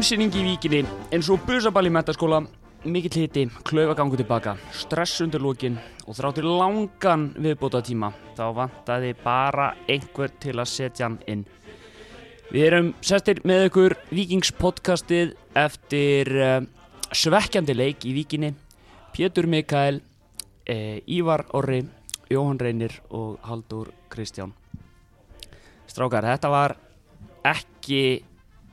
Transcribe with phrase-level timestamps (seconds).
[0.00, 0.78] Frumsýning í víkinni,
[1.12, 2.38] eins og busaball í metaskóla,
[2.88, 5.74] mikill hiti, klaufagangu tilbaka, stress undir lókin
[6.06, 8.08] og þráttur langan viðbóta tíma.
[8.32, 11.42] Þá vantaði bara einhver til að setja hann inn.
[12.48, 15.34] Við erum sestir með ykkur vikingspodcastið
[15.66, 16.56] eftir uh,
[17.12, 18.54] svekkjandi leik í víkinni.
[19.12, 21.82] Pétur Mikael, uh, Ívar Orri,
[22.32, 24.56] Jóhann Reynir og Haldur Kristján.
[25.84, 26.78] Strákar, þetta var
[27.44, 28.24] ekki,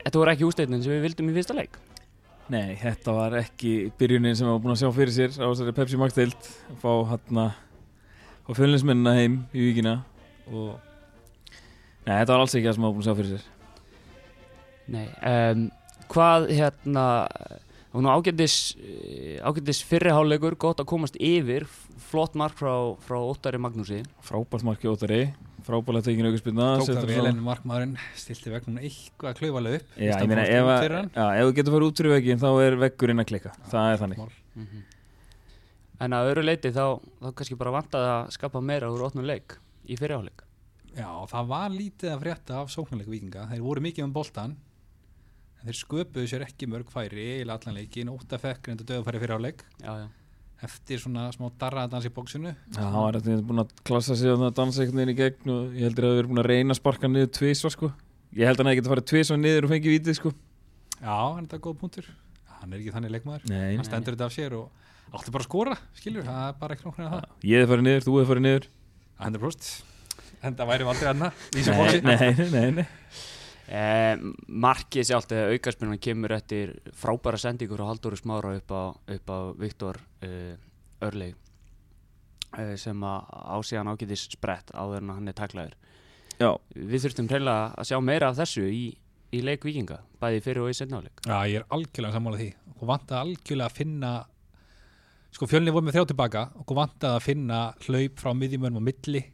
[0.08, 1.78] þetta voru ekki ústæðin sem við vildum í fyrsta leik.
[2.48, 5.74] Nei, þetta var ekki byrjunin sem við varum búin að sjá fyrir sér á þessari
[5.76, 6.46] Pepsi Max deild
[6.80, 9.98] fá hann á fjölinsmennina heim í vikina
[10.48, 10.78] og
[12.08, 13.54] Nei, þetta var alls ekki það sem við varum búin að sjá fyrir sér
[14.88, 15.66] Nei, um,
[16.08, 17.04] hvað hérna,
[17.90, 18.56] það var nú ágændis,
[19.44, 21.68] ágændis fyrriháleikur, gott að komast yfir,
[22.08, 22.72] flott mark frá,
[23.04, 24.00] frá Óttari Magnúsi.
[24.24, 25.26] Frábært marki Óttari,
[25.68, 29.94] frábært tekinu aukarspilna Tók það vel en markmaðurinn stilti vegnum eitthvað klaufalega upp.
[30.00, 30.70] Já, ég meina, ef,
[31.12, 34.22] ef þú getur farið út fyrir veginn þá er veggurinn að klikka, það er þannig.
[34.54, 34.84] Mm -hmm.
[36.06, 36.84] En að öru leiti þá,
[37.20, 40.44] þá kannski bara vantaði að skapa meira úr óttnum leik í fyrriháleik.
[40.94, 44.56] Já, það var lítið að frétta af sóknarleika vikinga, þeir voru mikið um boltan
[45.58, 49.64] en þeir sköpuðu sér ekki mörg færi í allan leikin, óttafekk reynda döðafæri fyrir áleik
[49.82, 50.08] Já, já.
[50.66, 54.46] Eftir svona smá darraðadans í bóksinu Já, hann var eitthvað búin að klassa sig að
[54.58, 56.80] dansa einhvern veginn í gegn og ég heldur að það verið búin að reyna að
[56.80, 57.90] sparka niður tvísvar sko.
[58.38, 60.32] Ég held að hann hefði getið að fara tvísvar niður og fengið vítið sko.
[60.98, 62.08] Já, en þetta er góð punktur.
[62.58, 65.48] Hann er ekki þannig leikmaður, Nei, hann stendur þetta af sér og átti bara að
[65.48, 68.44] skora, skilur, það er bara ekki nokkuna það, Ég hef farið niður, þú hef farið
[68.48, 68.66] niður.
[69.22, 69.70] 100%
[70.42, 71.32] en það væri aldrei annað
[73.68, 74.14] Eh,
[74.48, 79.38] markið sjálft eða aukarspunum kemur eftir frábæra sendingur frá Halldóri Smára upp á, upp á
[79.60, 80.54] Viktor uh,
[81.04, 81.34] Örleig
[82.56, 85.74] uh, sem að ásíðan ágætis sprett áður en hann er taklaður.
[86.38, 88.80] Já, Við þurftum reynilega að sjá meira af þessu í,
[89.36, 91.20] í leik vikinga, bæði fyrir og í setnáleik.
[91.28, 92.48] Já, ég er algjörlega sammálað því.
[92.78, 94.14] Og vantaði algjörlega að finna
[95.36, 99.24] sko fjölni voru með þrjá tilbaka og vantaði að finna hlaup frá miðjumönum og milli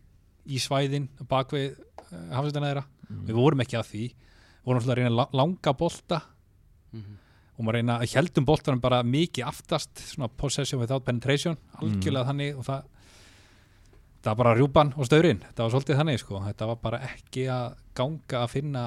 [0.45, 2.87] í svæðin bakvið uh, hafsendana þeirra
[3.28, 4.05] við vorum ekki að því
[4.65, 6.23] vorum alltaf að reyna að la- langa bolta.
[6.93, 7.21] Mm
[7.55, 12.57] og maður reyna að heldum boltanum bara mikið aftast svona possession without penetration algjörlega þannig
[12.59, 12.81] og það
[14.25, 15.39] það var bara rjúpan og staurinn.
[15.55, 18.83] Það var svolítið þannig sko, þetta var bara ekki að ganga að finna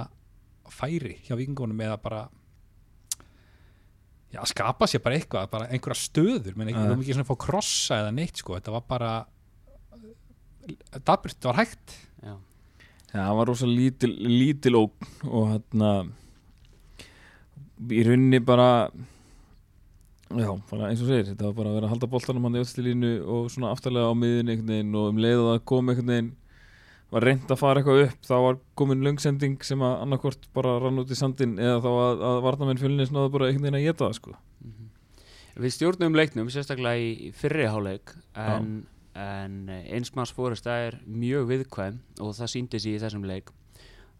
[0.67, 2.25] færi hjá vikingunum eða bara
[4.33, 7.31] já, að skapa sér bara eitthvað bara einhverja stöður, menn ekki, vorum ekki svona að
[7.31, 9.13] fá krossa eða neitt sko, þetta var bara
[10.91, 11.95] þetta var hægt.
[12.23, 12.35] Já.
[13.13, 16.09] Já, það var rosa lítil, lítil ógn og hann
[17.77, 18.89] í rauninni bara
[20.33, 22.63] já, bara eins og segir þetta var bara að vera að halda boltanum hann í
[22.63, 26.13] öllstilínu og svona aftarlega á miðin einhvern veginn og um leið og það kom einhvern
[26.13, 26.33] veginn
[27.13, 30.99] var reynd að fara eitthvað upp þá var komin löngsending sem að annarkort bara rann
[30.99, 34.07] út í sandin eða þá að, að varnamenn fjölinni snáðu bara einhvern veginn að geta
[34.09, 34.35] það sko.
[35.57, 38.67] Við stjórnum leiknum, sérstaklega í fyrri háleik, en,
[39.17, 43.51] en einsmanns fórist er mjög viðkvæm og það síndi sig í þessum leik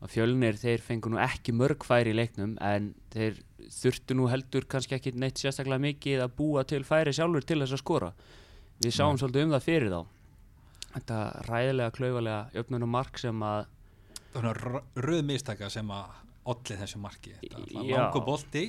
[0.01, 3.39] að fjölnir þeir fengu nú ekki mörg færi í leiknum en þeir
[3.73, 7.77] þurftu nú heldur kannski ekki neitt sérstaklega mikið að búa til færi sjálfur til þess
[7.77, 8.11] að skora.
[8.83, 10.01] Við sáum svolítið um það fyrir þá.
[10.97, 13.63] Þetta ræðilega klaufalega jöfnunum mark sem að
[14.33, 16.13] það svona röð mistaka sem að
[16.53, 17.33] olli þessu marki.
[17.41, 17.97] Þetta Já.
[17.97, 18.67] langu bolti.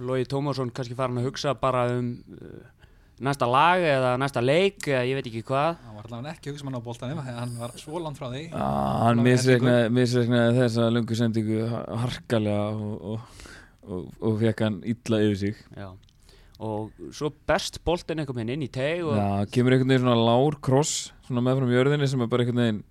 [0.00, 2.79] Lógi Tómasson kannski farin að hugsa bara um uh,
[3.20, 6.54] næsta lag eða næsta leik eða ég veit ekki hvað hann var allavega ekki að
[6.54, 10.54] hugsa mann á boltanum þegar hann var svo langt frá því Ah, hann misreiknaði, misreiknaði
[10.62, 13.48] þessa löngu sendingu harkalega og, og,
[13.84, 15.90] og, og fekk hann illa yfir sig Já.
[16.60, 20.24] og svo best boltin einhvern veginn inn í teg og Já, kemur einhvern veginn svona
[20.30, 20.94] lár kross
[21.28, 22.82] svona meðfram jörðinni sem er bara einhvern veginn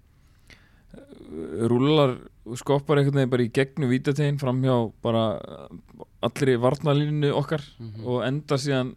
[0.93, 2.15] uh, rúlar
[2.49, 5.25] og skoppar einhvern veginn bara í gegnum vítategin framhjá bara
[6.25, 8.05] allri varnalínu okkar Mhm.
[8.05, 8.93] og enda síðan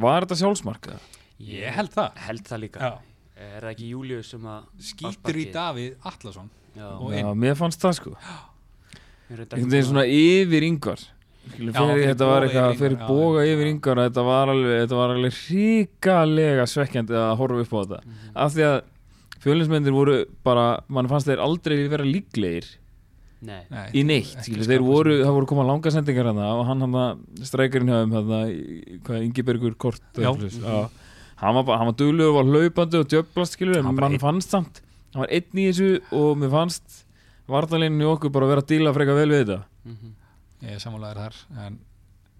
[0.00, 0.86] var þetta sjálfsmark?
[0.92, 1.00] eða?
[1.40, 2.92] ég held það held það líka Já.
[3.36, 5.52] er það ekki Július sem að skýtur í Sparkið.
[5.52, 7.38] Davíð Atlason Já, Og Já, inn.
[7.40, 11.04] mér fannst það sko ég reyndar ekki veginn búin svona yfir yngvar
[11.46, 13.66] Skilur, Já, fyrir, fyrir þetta var boga eitthvað yfir fyrir Ingvar, já, boga já, yfir
[13.66, 13.70] já.
[13.76, 18.32] yngvar þetta var alveg, þetta var alveg ríkalega svekkjandi að horfa upp á þetta Mhm.
[18.34, 18.76] af því að
[19.46, 22.66] fjölinsmyndir voru bara, mann fannst þeir aldrei vera líklegir
[23.44, 26.80] Nei, Nei, í neitt, ekki þeir voru það voru koma langa sendingar hana og hann
[26.86, 28.38] hann streikarinn hjá þeim hana,
[29.04, 30.30] hvað, Ingibergur Kort Já.
[30.32, 30.48] já.
[30.56, 30.78] já,
[31.42, 34.22] hann var, bara- hann var duglegur og var hlaupandi og djöblast skilur, en mann einn.
[34.22, 34.80] fannst samt
[35.12, 37.02] hann var einn í þessu og mér fannst
[37.46, 40.16] vartalinu í okkur bara vera að díla freka vel við þetta mhm.
[40.64, 41.78] ég er sammálaður þar en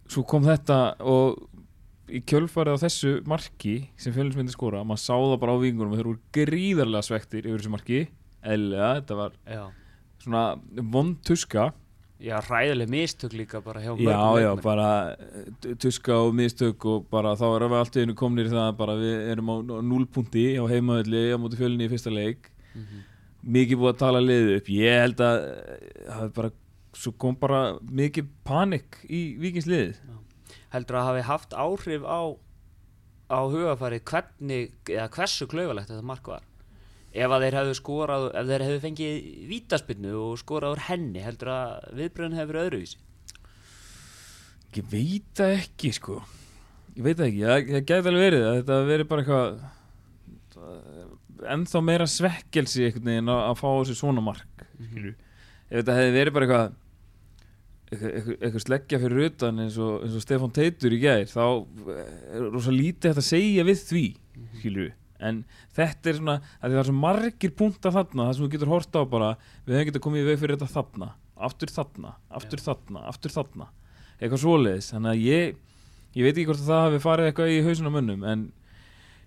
[0.09, 1.43] svo kom þetta og
[2.09, 6.09] í kjölfarið á þessu marki sem fjölinsmyndi skora, maður sá það bara á vingunum þeir
[6.13, 8.07] voru gríðarlega svektir yfir þessu marki
[8.47, 9.65] eðlilega, þetta var já,
[10.25, 10.45] svona
[10.93, 11.73] vond tuska.
[12.17, 14.63] Já, ræðileg mistök líka bara hjá Já, mörgum já, leikmönnum.
[14.65, 18.53] bara eh, tuska og mistök og bara þá erum við allt í einu komnir í
[18.55, 22.49] það að bara við erum á núlpunti á heimaðalli á móti fjölni í fyrsta leik.
[22.75, 23.03] Mhm.
[23.47, 24.69] mikið búið að tala liðið upp.
[24.75, 26.51] Ég held að eh, það er bara
[26.97, 29.99] svo kom bara mikið panik í vikingsliðið
[30.73, 32.21] Heldur að hafi haft áhrif á
[33.29, 36.43] á hugafari hvernig eða hversu klaufalegt þetta mark var
[37.17, 41.53] ef að þeir hefðu skorað ef þeir hefðu fengið vítaspinnu og skorað úr henni heldur
[41.55, 43.03] að viðbröðin hefur verið öðruvísi?
[44.77, 46.19] Ég veit það ekki sko.
[46.97, 49.65] Ég veit það ekki, það, það gæti alveg verið að þetta verið bara eitthvað
[51.53, 56.13] ennþá meira svekkelsi einhvern veginn að, að fá þessi svona mark skilur ef þetta hefði
[56.17, 56.83] verið bara eitthvað
[57.87, 62.75] eitthvað, sleggja fyrir utan eins og, eins og Stefán Teitur í gær þá er rosa
[62.75, 64.05] lítið hægt að segja við því
[64.61, 65.45] skilur en
[65.77, 68.97] þetta er svona að það er svo margir punta þarna það sem þú getur hort
[68.97, 69.31] á bara
[69.67, 73.67] við hefum getað komið í veg fyrir þetta þarna aftur þarna, aftur þarna, aftur þarna.
[74.21, 75.57] Eitthvað svoleiðis þannig að ég,
[76.17, 78.45] ég veit ekki hvort að það hafi farið eitthvað í hausuna mönnum en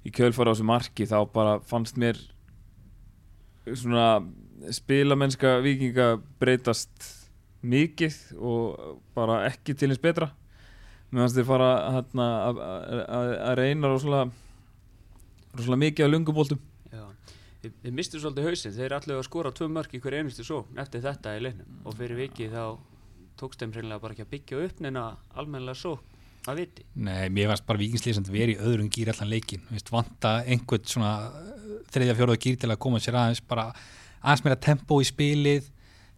[0.05, 2.17] í kjölfara á þessu marki þá bara fannst mér
[3.69, 4.07] svona
[4.73, 6.07] spilamennska vikinga
[6.41, 7.05] breytast
[7.61, 10.31] mikið og bara ekki til eins betra.
[11.13, 14.31] Fannst þeir fara að- að að- að reyna rosalega
[15.55, 16.61] rosalega mikið af lungubóltum.
[16.91, 17.03] Já,
[17.63, 18.77] þið, þið mistu svolítið hausinn.
[18.77, 21.81] Þeir allir að skora tvö mörk í hverju einustu sókn eftir þetta í leiknum.
[21.85, 22.63] Og fyrir vikið þá
[23.39, 26.17] tókst þeim reynilega bara ekki að byggja upp neina almennilega sókn
[26.49, 26.85] að viti.
[26.99, 30.85] Nei, mér varst bara vikingslið sem verið í öðrum gýr allan leikin, veist, vanta einhvern
[30.87, 33.67] svona uh, þriðja, fjóraða gýr til að koma sér aðeins bara
[34.19, 35.67] aðeins meira tempo í spilið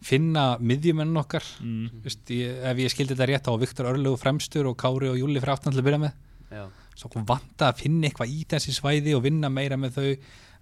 [0.02, 1.46] finna miðjumenn okkar.
[1.62, 2.02] Mm.
[2.04, 5.42] veist, ég, ef ég skildi þetta rétt á Viktor Örlegu fremstur og Kári og Júli
[5.42, 6.16] fyrir aftan til að byrja með.
[6.52, 6.64] Já,
[6.94, 10.08] svo kom vanta að finna eitthvað í þessi svæði og vinna meira með þau.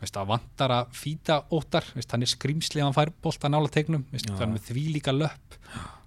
[0.01, 1.85] Veist, að vantar að fýta óttar.
[1.93, 5.59] Veist, hann er skrimsli ef hann fær bolta nála tegnum er með því líka löpp.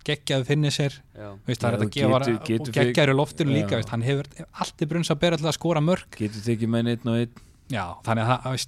[0.04, 0.96] Geggjaðu finni sér.
[1.16, 3.58] Er að geggjaður loftinu Já.
[3.60, 6.74] líka veist, hann hefur allt í brunns að bera til að skora mörg getur tekið
[6.74, 7.44] með einn og einn.
[7.72, 8.66] Já, þannig að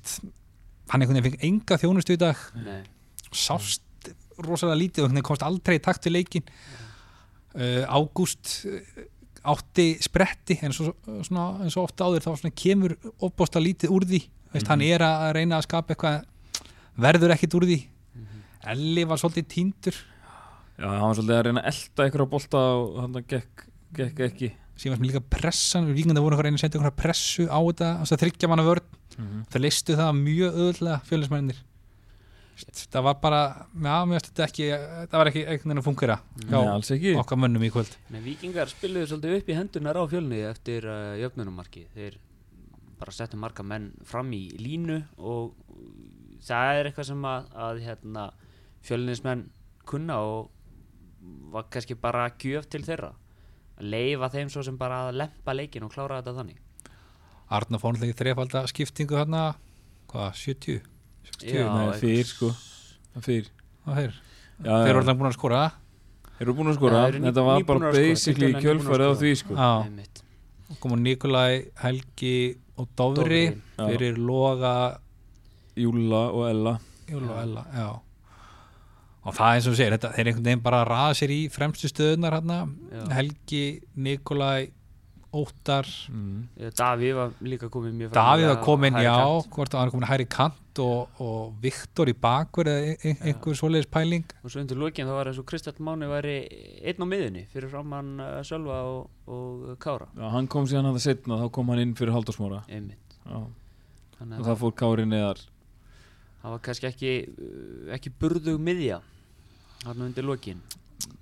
[0.94, 2.46] hann einhvern veginn fengi enga þjónustu í dag.
[2.62, 2.80] Nei.
[3.34, 4.12] Sást
[4.46, 8.80] rosalega lítið og veginn komst aldrei í takt við leikin uh, Ágúst uh,
[9.51, 10.94] átti spretti en svo,
[11.25, 14.21] svona, en svo ofta áður þá svona kemur opbósta lítið úr því.
[14.56, 16.21] Veist, hann er að reyna að skapa eitthvað
[17.06, 17.80] verður ekkit úr því.
[18.75, 19.97] Elli var svolítið týndur.
[20.75, 23.65] Já, hann var svolítið að reyna að elda ykkur á bolta og hann gekk,
[24.00, 24.51] gekk ekki.
[24.75, 27.59] Síðan sem líka pressan, við vikandi voru eitthvað að reyna að setja eitthvað pressu á
[27.59, 28.89] þetta, þess að þryggja manna vörn.
[29.15, 31.59] Mm það leistu það mjög öðlega fjölusmennir
[32.63, 33.40] það var bara,
[33.74, 36.16] já, mér finnst þetta ekki það var ekki einhvern veginn að fungera
[36.96, 37.12] ekki.
[37.19, 37.98] okkar mönnum í kvöld.
[38.13, 42.18] Nei, vikingar spiluðu svolítið upp í hendunar á fjölni eftir uh, jöfnunumarki þeir
[42.96, 45.52] bara settu marga menn fram í línu og
[46.46, 48.25] það er eitthvað sem að, að hérna,
[48.88, 49.46] fjölninsmenn
[49.90, 50.52] kunna og
[51.52, 53.12] var kannski bara gjöf til þeirra.
[53.75, 56.62] Að leifa þeim svo sem bara að lempa leikin og klára þetta þannig.
[57.56, 59.48] Arna fónlegi þrefalda skiptingu hérna
[60.10, 60.94] hvað, 70?
[61.35, 61.55] 60?
[61.55, 62.51] Já, Nei, fyrr sko.
[63.25, 63.49] fyrr.
[63.85, 64.13] Þeir?
[64.65, 65.63] Þeir eru alltaf búin að skora?
[66.35, 69.07] Þeir eru búin að skora, þeir eru ný- þetta var bara að basically að kjölfarið
[69.07, 69.56] á því sko.
[69.56, 70.21] Já, Einmitt.
[70.80, 73.44] komu Nikolai, Helgi og Dofri,
[73.77, 73.85] já.
[73.87, 74.97] fyrir Loga
[75.77, 76.80] Júla og Ella.
[77.07, 77.99] Júl og Ella, já.
[79.25, 81.39] Og það er eins og þú segir, þetta, þeir einhvern veginn bara raða sér í
[81.49, 82.57] fremstu stöðunar hérna.
[83.11, 84.71] Helgi, Nikolai
[85.35, 86.69] Óttar, mm.
[86.80, 89.15] Davíð var líka komin mjög Davíð var komin, já
[89.51, 93.57] hvort að hann er komin hæri kant og, og Viktor í bakver eða ein- einhver
[93.59, 94.23] svoleiðis pæling.
[94.44, 96.35] Og svo undir lokin þá var eins og Kristall Máni væri
[96.83, 100.07] einn á miðunni fyrir framann uh, Sölva og, og Kára.
[100.15, 103.18] Já, hann kom síðan að það setna, þá kom hann inn fyrir Halldórsmóra einmitt.
[103.25, 103.39] Já,
[104.19, 105.44] þannig og að það fór Kári neðar.
[106.45, 109.01] Það var kannski ekki uh, ekki burðug miðja
[109.85, 110.59] hann undir lokin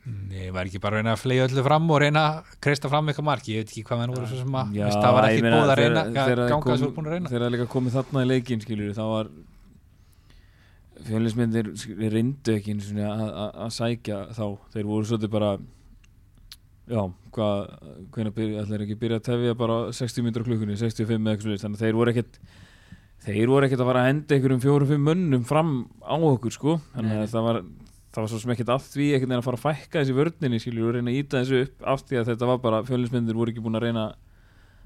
[0.04, 3.08] Nei, var ekki bara að reyna að flega öllu fram og reyna að kreista fram
[3.08, 5.44] eitthvað mark, ég veit ekki hvað menn voru svo sem að, Já, það var ekki
[5.46, 7.32] búið að reyna, ganga að búin að reyna.
[7.32, 9.30] Þegar það líka komið þarna í leikin skilur þá var
[11.08, 11.72] fjölinnsmyndir
[12.14, 12.76] reyndu ekki
[13.08, 14.44] að, sækja þá.
[14.76, 15.54] Þeir voru svolítið bara
[16.92, 17.02] já,
[17.38, 21.80] hvað ætlar ekki byrja að tefja bara 60 minnur á klukkunni, 65 eða eitthvað þannig
[21.80, 22.40] að þeir voru ekkert
[23.24, 25.74] þeir voru ekkert að fara að henda einhverjum fjórum-fimm mönnum fram
[26.04, 26.78] á okkur sko.
[26.96, 27.60] Þannig að það var
[28.14, 30.90] það var svo sem ekkert að því ekkert að fara að fækka þessi vörninni skilur
[30.90, 33.64] og reyna að íta þessu upp af því að þetta var bara fjölinnsmyndir voru ekki
[33.66, 34.04] búin að reyna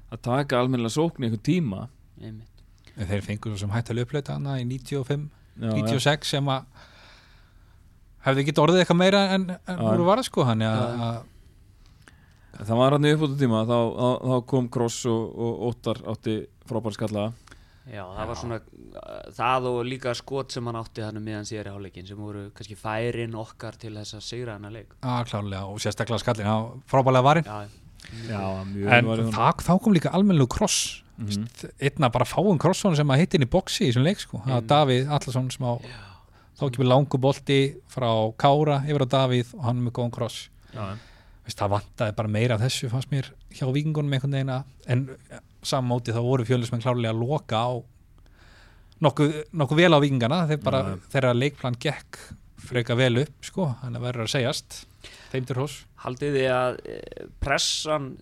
[0.08, 1.82] að taka almennilega sókn í einhvern tíma
[2.22, 2.62] einmitt
[3.08, 5.26] þeir fengur svo sem hægt að löfleita hana í 95,
[5.58, 6.86] Já, 96 sem að
[8.26, 10.86] hefði ekki orðið eitthvað meira en, en voru varð sko hann ja, Já.
[11.04, 12.64] já.
[12.64, 16.40] það var hann í uppbútu tíma þá, þá, þá kom Kross og, og Óttar átti
[16.68, 17.28] frábæri skalla
[17.88, 21.70] Já, það var svona uh, það og líka skot sem hann átti þannig meðan síðar
[21.70, 24.96] í hálfleikin sem voru kannski færin okkar til þess að sigra hann að leik.
[25.02, 26.58] Að klálega og sérstaklega skallin á
[26.90, 27.48] frábælega varinn.
[27.48, 27.84] Já,
[28.28, 31.02] Já, mjög en var það, þá kom líka almennilegu kross.
[31.18, 31.48] Mhm.
[31.82, 34.52] einna bara fáum krossun sem að hitt inn í boxi í þessum leik sko, það
[34.54, 34.68] var Mm.
[34.70, 35.72] Davíð Allarsson sem á
[36.60, 37.56] þá kemur langu bolti
[37.90, 38.06] frá
[38.38, 40.48] Kára yfir á Davíð og hann er með góðan kross.
[40.72, 40.94] Já,
[41.50, 45.08] það vantaði bara meira af þessu fannst mér hjá vikingunum einhvern veginn að- en
[45.68, 47.70] sammóti þá voru fjölusmenn klárlega að loka á
[49.04, 50.00] nokkuð, nokkuð vel á
[50.64, 51.00] bara, Já.
[51.14, 52.20] þeirra leikplan gekk
[52.68, 54.84] freka vel upp sko, hann er verið að segjast.
[55.32, 58.12] Þeim til hós Haldið þið að eh, pressan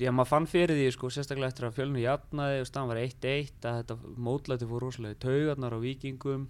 [0.00, 3.66] Já, maður fann fyrir því, sko, sérstaklega eftir að fjölnu jafnaði og staðan var 1-1
[3.68, 6.46] að þetta mótlæti fór rosalega í taugarnar á vikingum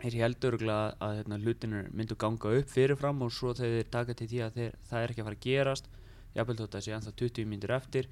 [0.00, 4.16] þeir heldur að, að hérna, hlutinur myndu ganga upp fyrirfram og svo þegar þeir taka
[4.18, 5.90] til því að þeir, það er ekki að fara að gerast
[6.36, 8.10] jafnvel þótt að sé ennþá 20 mínútur eftir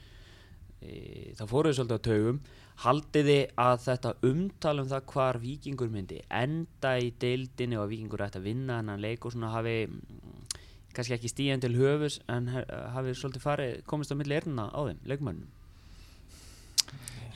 [0.83, 2.41] e, þá fóruðu svolítið á taugum.
[2.79, 8.23] Haldið þið að þetta umtal um það hvar vikingur myndi enda í deildinni og vikingur
[8.27, 10.57] ætti að vinna hennan leik og svona hafi mm,
[10.95, 12.51] kannski ekki stíðan til höfus en
[12.95, 15.49] hafi svolítið farið komist á milli erna á þeim, leikmönnum?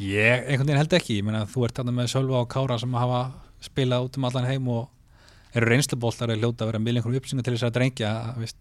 [0.03, 2.95] Ég einhvern veginn held ekki, ég meina þú ert þarna með Sölva og Kára sem
[2.97, 3.23] hafa
[3.63, 4.89] spilað út um allan heim og
[5.53, 8.13] eru reynsluboltar að hljóta að vera með einhverjum uppsingu til þess að drengja.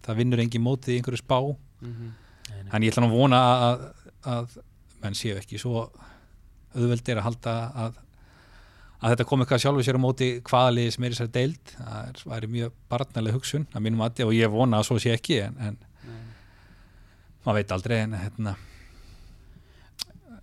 [0.04, 1.38] Það vinnur engin mótið í einhverju spá.
[1.82, 2.10] Mm -hmm.
[2.72, 3.80] en ég ætla nú að vona að,
[4.22, 4.58] að
[5.02, 5.84] menn séu ekki svo
[6.72, 7.54] auðveldir að halda
[7.84, 8.00] að,
[9.00, 11.72] að þetta kom eitthvað sjálfur sér á móti hvaða liði sem er þessari deild.
[11.76, 15.14] Það er, væri mjög barnaleg hugsun að mínum að og ég vona að svo sé
[15.16, 15.80] ekki en, en
[17.42, 18.54] maður veit aldrei en hérna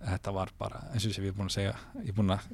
[0.00, 2.46] þetta var bara eins og sem ég er búin að segja ég er búin að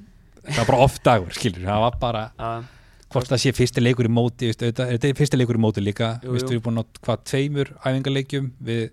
[0.47, 1.65] það var bara oft dagur skilur.
[1.67, 2.73] Það var bara að
[3.13, 5.83] hvort það sé fyrsti leikur í móti veist, auðvitað, þetta er fyrsti leikur í móti
[5.83, 6.13] líka?
[6.23, 6.37] Jú, jú.
[6.37, 8.87] við erum búin að hvað tveimur æfingarleikjum við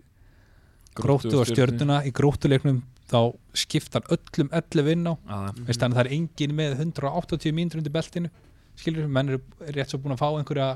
[0.97, 2.81] gróttu og stjörnuna í gróttuleiknum
[3.13, 3.19] þá
[3.63, 5.13] skiptar öllum 11 inn á.
[5.29, 8.31] Þannig að það er engin með 180 mínútur undir beltinu
[8.79, 9.41] skilur, menn eru
[9.75, 10.67] rétt svo búin að fá einhverja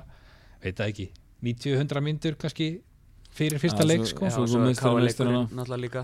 [0.61, 1.05] veit það ekki,
[1.47, 2.67] 90-100 mínútur kannski
[3.37, 4.25] fyrir fyrsta Já, leik svo- sko.
[4.25, 6.03] Já, svo er káleikurinn náttúrulega líka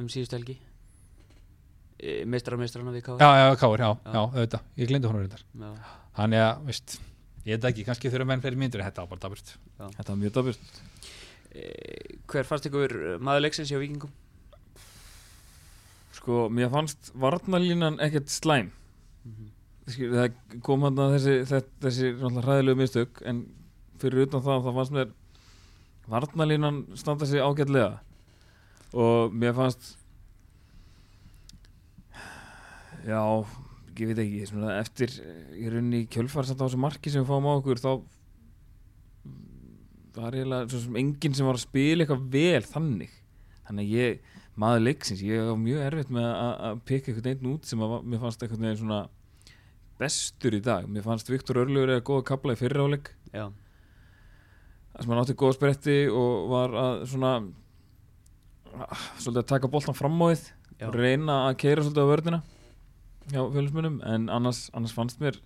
[0.00, 0.56] um síðust helgi.
[2.02, 4.12] E, meistara meistarana við káa já, já, káir, já, Já.
[4.16, 4.62] já, auðvitað.
[4.80, 5.70] Ég glindi honum já.
[6.16, 6.96] þannig að veist,
[7.46, 10.32] ég veit ekki, kannski þurfa menn fleiri mínútur þetta var bara daburt Þetta var mjög
[10.32, 10.80] daburt
[11.52, 11.68] E,
[12.26, 14.10] hver fannst ykkur maður leiksins hjá vikingum?
[16.22, 18.68] Sko, mér fannst varnalínan ekkert slæm.
[19.90, 23.40] Skil, það kom hann að þessi, þessi, þessi hræðilegu mistök en
[23.98, 25.10] fyrir utan það þá fannst mér
[26.12, 27.96] varnalínan standa sig ágætlega.
[28.94, 29.96] Og mér fannst
[33.02, 33.18] já,
[33.98, 35.18] ég veit ekki svona, eftir
[35.58, 37.90] í rauninni kjölfar samt á þessu marki sem við fáum á okkur þá
[40.20, 43.18] var eiginlega svo sem enginn sem var að spila eitthvað vel þannig.
[43.66, 45.24] Þannig að ég, maður leiksins.
[45.24, 48.44] Ég var mjög erfitt með að, að peka eitthvað einn út sem að, mér fannst
[48.44, 49.02] eitthvað neginn svona
[50.02, 50.88] bestur í dag.
[50.90, 53.46] Mér fannst Viktor Örlugur eða góða kapla í fyrirháleik Já,
[54.92, 57.32] þar sem hann átti góða spretti og var að svona
[59.20, 60.44] svolítið að taka boltan fram á þið
[60.88, 62.40] og reyna að keira svolítið á vörðina
[63.30, 65.38] hjá fjölusmunum en annars, annars fannst mér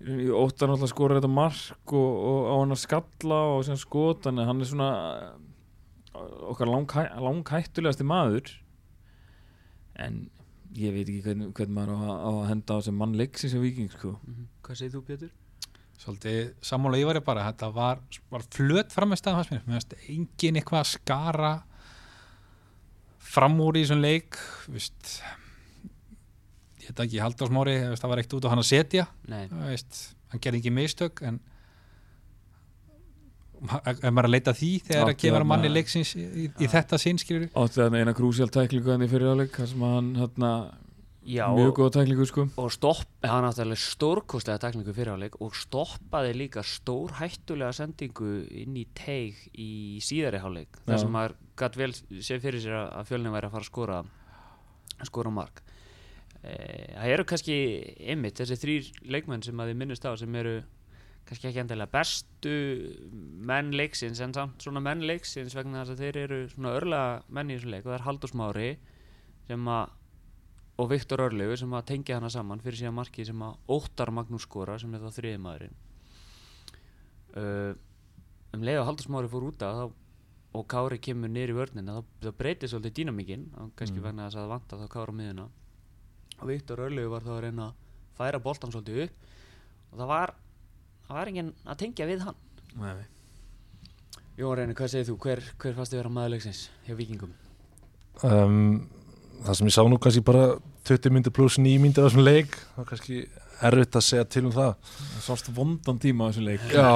[0.00, 3.78] ég óttar náttúrulega að skora þetta mark og, og á hann að skalla og sem
[3.80, 4.90] skot þannig að hann er svona
[6.52, 8.52] okkar langhæ, langhættulegasti maður
[10.02, 10.22] en
[10.76, 13.54] ég veit ekki hvern, hvern maður á, að- á að henda á sem mann leiksins
[13.56, 14.16] á viking sko.
[14.26, 14.46] mhm.
[14.62, 15.30] hvað segir þú Pétur?
[15.96, 19.94] svolítið sammála ég var ég bara þetta var, var flöt framistæðan fannst mér mér finnst
[20.12, 21.52] engin eitthvað að skara
[23.18, 24.36] fram úr í þessum leik
[24.68, 25.22] veist,
[26.84, 29.46] ég veit ekki, Halldór Smári veist, það var ekkert út á hann að setja Nei,
[29.48, 31.40] veist, hann gerði ekki mistök en
[33.56, 36.48] ef maður er að leita því þegar að kemur að þarna- manni leiksins í, í,
[36.60, 40.10] í þetta sinn skilur átti hann eina krúsjál tæklingu hann í fyrirháleik þar sem hann
[40.20, 40.50] hérna,
[41.26, 41.46] já.
[41.56, 42.44] mjög góða tæklingu sko.
[42.60, 48.76] og stopp, hann átti alveg stórkostlega takningu fyrirháleik og stoppaði líka stór hættulega sendingu inn
[48.76, 49.70] í teig í
[50.04, 53.56] síðari háleik þar sem maður gætt vel sé fyrir sér að- að fjölni væri að
[53.56, 54.04] fara að skora
[55.04, 55.62] skora mark.
[56.46, 57.54] E, það eru kannski
[58.06, 60.54] einmitt þessi þrýr leikmenn sem að þið minnist á sem eru
[61.26, 62.52] kannski ekki endilega bestu
[63.50, 67.50] menn leiksins en samt svona menn leiksins vegna þess að þeir eru svona örlega menn
[67.50, 67.84] í þessu leik.
[67.84, 68.68] Og það er Haldur Smári
[69.48, 69.94] sem að
[70.76, 74.44] og Viktor Örlegu sem að tengja hana saman fyrir síðan markið sem að Óttar Magnús
[74.44, 75.78] skora sem er þá þriði maðurinn
[77.40, 77.72] uh,
[78.52, 79.86] um leið og Haldur Smári fór út af þá,
[80.56, 84.04] og Kári kemur í vörnina þá, þá breytir svolítið dýnamíkin kannski Mm.
[84.04, 85.48] vegna þess að það vantar þá Kári á miðuna
[86.36, 87.74] og Viktor Örlegu var þá að reyna að
[88.16, 89.16] færa boltan svolítið upp.
[89.92, 90.34] Og það var
[91.06, 92.38] það var enginn að tengja við hann
[92.76, 93.06] Nei.
[94.36, 95.16] Jón Reyni, hvað segir þú?
[95.24, 97.32] Hver, hver fannst þið vera maður leiksins hjá Víkingum?
[98.26, 98.58] um,
[99.46, 100.46] það sem ég sá nú kannski bara
[100.88, 103.18] 20 myndir pluss 9 myndir á þessum leik það er kannski
[103.66, 106.92] erfitt að segja til um það Það sást vondan tíma á þessum leik Já,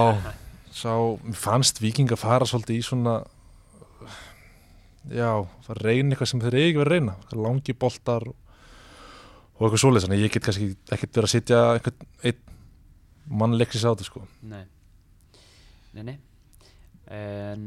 [0.76, 0.92] sá,
[1.24, 3.16] mér fannst Víking að fara svolítið í svona
[5.10, 5.30] já,
[5.64, 8.36] það reyna eitthvað sem þeir eigi ekki verið að reyna langi boltar og,
[9.56, 12.42] og eitthvað svoleið, þannig að ég get kannski ekkert verið að sitja einhvern einn
[13.30, 14.22] mannleiksis á þetta sko.
[14.42, 14.64] Nei.
[15.94, 16.18] Nei, nei.
[17.10, 17.64] En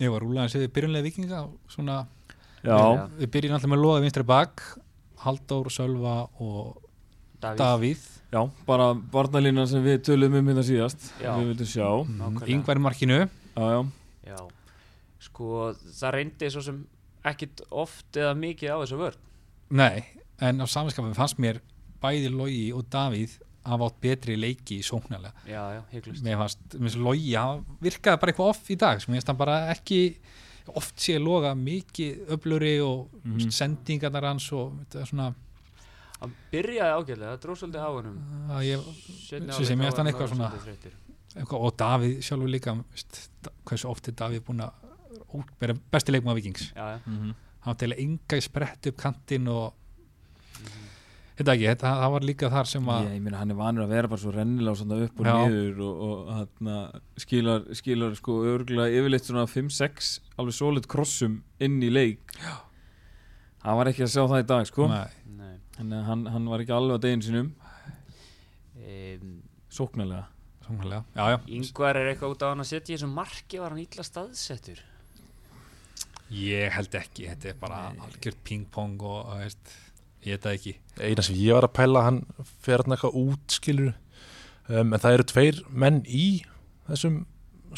[0.00, 1.96] Ég var rúlega að segja byrjunlega vikinga svona,
[2.64, 2.76] Já,
[3.18, 4.62] við byrjum alltaf með loða vinstri bak
[5.20, 6.78] Halldór, Sölva og
[7.40, 8.06] Davíð, Davíð.
[8.32, 11.34] Já, bara varnalínan sem við tölum um hérna síðast Já.
[11.36, 11.88] Við vildum sjá.
[12.08, 12.48] Nákvæmlega.
[12.54, 13.80] Yngvar í markinu Já, já,
[14.30, 14.40] Já.
[15.20, 15.50] Sko,
[16.00, 16.80] það reyndi svo sem
[17.28, 19.20] ekkit oft eða mikið á þessu vörn.
[19.76, 20.04] Nei,
[20.40, 21.60] en á samanskapin fannst mér
[22.00, 25.32] bæði Logi og Davíð hafa átt betri leiki sóknarlega.
[25.46, 26.38] Já, já, hygglust mér
[26.72, 30.16] finnst Logi hann virkaði bara eitthvað off í dag sem mér finnst hann bara ekki
[30.76, 33.50] oft sé loga mikið öfluri og Mhm.
[33.50, 35.34] sendingarnar hans og þetta er svona
[36.20, 38.18] Hann byrjaði ágætlega, það dróð svolítið á hennum
[38.50, 38.80] að ég,
[39.80, 40.52] fannst hann eitthvað svona-
[41.34, 44.72] eitthvað, og Davíð sjálfur líka veist, hversu oft er Davíð búin að
[45.60, 47.00] vera besti leikmaður vikings Já, já.
[47.06, 47.34] Mhm.
[47.60, 49.72] hann var til að enga í sprett upp kantinn og
[51.40, 53.84] þetta ekki, þetta, það var líka þar sem að Ég, ég meina hann er vanur
[53.86, 55.34] að vera bara svo rennilega svona upp og Já.
[55.40, 56.72] niður og, og hann
[57.24, 62.36] skilar, skilar sko örgulega yfirleitt svona 5-6 alveg solid krossum inn í leik.
[62.40, 62.58] Já.
[63.64, 64.88] Hann var ekki að sjá það í dag sko.
[64.92, 65.54] Nei, Nei.
[65.76, 67.50] Þannig að hann, hann var ekki alveg á deginu sinum
[68.80, 69.34] um,
[69.70, 70.28] Sóknarlega.
[70.66, 71.38] Sóknarlega, já, já.
[71.58, 74.80] Yngvar er eitthvað út á hann að setja í þessum marki var hann illa staðsettur?
[76.30, 79.72] Ég held ekki, þetta er bara algjört ping-pong og og, veist,
[80.26, 80.74] ég veit það ekki.
[81.00, 82.20] Eina sem ég var að pæla, hann
[82.64, 83.92] fer hann eitthvað út skilur
[84.68, 86.28] um, en það eru tveir menn í
[86.90, 87.22] þessum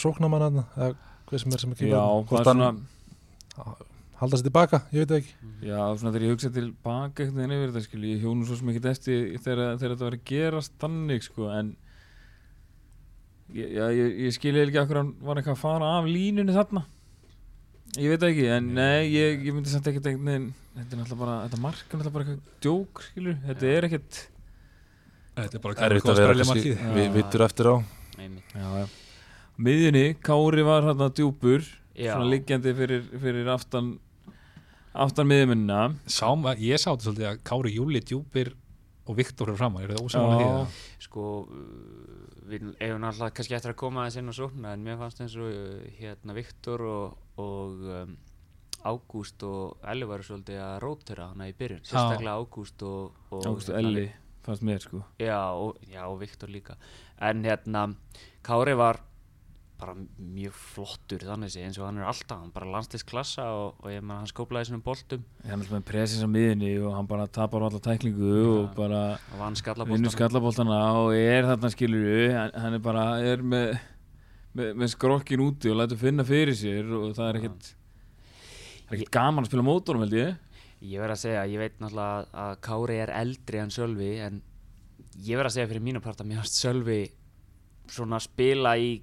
[0.00, 0.92] sóknamann hann eða
[1.28, 3.76] hvað sem er sem ekki Já, hvort hann svona
[4.22, 5.33] halda sér tilbaka, ég veit það ekki.
[5.66, 8.59] Já, svona þegar ég hugsa til baka einhvern veginn yfir þetta skil ég hjónu svo
[8.59, 11.72] sem ekki eftir þegar, þegar þetta var að gerast þannig sko en
[13.57, 16.85] ég, ég, ég skilja ekki okkur hann var eitthvað að fara af línunni þarna
[18.00, 21.20] ég veit ekki, en nei ég, ég myndi samt ekkert einhvern veginn þetta er náttúrulega
[21.20, 24.20] bara, þetta mark er náttúrulega bara eitthvað djók skilur, þetta er ekkert
[25.33, 26.88] Þetta er bara að vera kannski, Já.
[26.92, 27.76] við vittur eftir á.
[28.20, 28.87] Já, já.
[29.64, 31.64] miðjunni, Kári var hérna djúpur
[31.96, 33.94] Já, svona liggjandi fyrir, fyrir aftan
[34.92, 38.52] aftan miðjumennina Sám, ég sá þetta svolítið að Kári Júli djúpir
[39.02, 41.62] og Viktor fyrir framann, er það ósamála því að sko uh,
[42.50, 45.38] við eigum alltaf kannski eftir að koma aðeins inn á sókna en mér fannst eins
[45.40, 48.16] og uh, hérna Viktor og, og um,
[48.82, 51.84] Ágúst og Elli varu svolítið að rótera hana í byrjun.
[51.86, 54.08] Sérstaklega Ágúst og, og Ágúst og Elli
[54.42, 55.04] fannst mér sko.
[55.22, 56.74] Já og, já, og Viktor líka.
[57.22, 57.92] En hérna
[58.42, 58.98] Kári var
[59.83, 63.90] bara mjög flottur þannig sé eins og hann er alltaf hann bara landslisklassa og, og
[63.92, 65.25] ég maður hann skóplaði þessum boltum.
[65.42, 68.68] Hann er alltaf með presis á miðinni og hann bara tapar á alla tæklingu og
[68.79, 69.03] bara
[69.35, 69.59] og vann
[69.90, 73.75] vinnur skallaboltana og er þarna skilur hann, hann er bara er með,
[74.55, 77.73] með, með skrokkin úti og lætur finna fyrir sér og það er ekkert
[78.92, 80.33] er ekkert gaman að spila mótorum held ég.
[80.83, 84.40] Ég verð að segja, ég veit náttúrulega að- að Kári er eldri en Sölvi en
[85.23, 87.01] ég verð að segja fyrir mínu part að mér hast Sölvi
[87.92, 88.97] svona spila í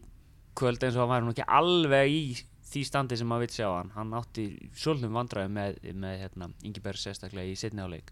[0.59, 2.23] kvöld eins og hann var nú ekki alveg í
[2.69, 3.93] því standi sem maður vill sjá hann.
[3.95, 8.11] Hann átti svolítið vandræði með, með hérna, Ingeberg sérstaklega í setni áleik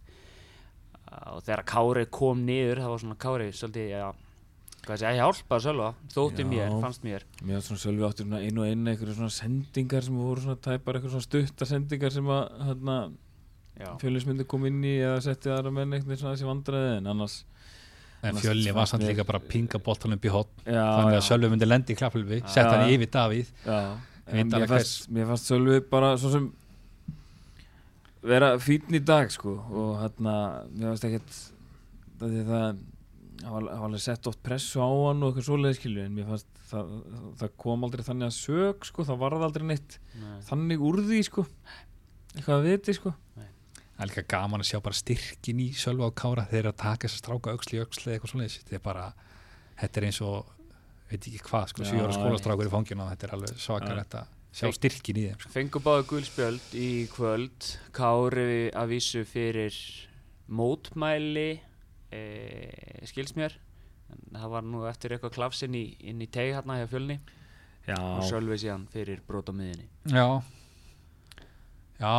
[1.08, 4.08] og þegar Kári kom niður það var svona Kári svolítið ja,
[4.86, 6.50] hvað sé, ég hjálpaði Sölva þótti Já.
[6.52, 7.26] mér, fannst mér.
[7.42, 11.00] Mér var svona sölvi svona einu og einu einhverju svona sendingar sem voru svona tæpar
[11.00, 12.98] eitthvað svona stuttar sendingar sem að hérna,
[14.02, 17.40] fjölusmyndi kom inn í eða setti aðra menn eitthvað svona þessi vandræði en annars
[18.30, 21.50] en fjölni var samt líka bara að pinga boltanum upp í hotn þannig að Sölvi
[21.54, 23.52] myndi lendi í klappulvi sett hann yfir Davíð.
[24.28, 26.48] Mér fannst, fannst sölvi bara svo sem
[28.28, 30.34] vera fítn í dag sko og hérna
[30.74, 31.38] mér fannst ekkert
[32.20, 32.80] það,
[33.46, 36.90] var, alveg sett oft pressu á hann og eitthvað svoleiði skilju en mér fannst það,
[37.40, 41.22] það kom aldrei þannig að sög sko, það varð aldrei neitt nei, þannig úr því
[41.30, 41.46] sko
[42.34, 43.14] eitthvað að viti sko
[43.98, 46.46] það er líka gaman að sjá bara styrkin í Sölva og Kára.
[46.54, 49.06] Eru að taka þess að stráka auksli auksli eitthvað svona þetta er bara,
[49.82, 50.56] þetta er eins og
[51.08, 54.26] veit ekki hvað, sko, Já, sjóra skólastrákur í fanginu og þetta er alveg svakar þetta
[54.58, 55.54] sjá styrkin í þeim sko.
[55.54, 57.72] Fengu báðu gulspjöld í kvöld.
[57.96, 59.78] Kári að vísu fyrir
[60.48, 61.50] mótmæli
[62.12, 62.22] e,
[63.10, 63.56] skils mér.
[64.08, 67.18] En það var nú eftir eitthvað klafsinn í, inn í teg hérna hjá fjölni.
[67.88, 70.44] Já, og Sölvi síðan fyrir brot á miðinni Já
[71.98, 72.12] Já,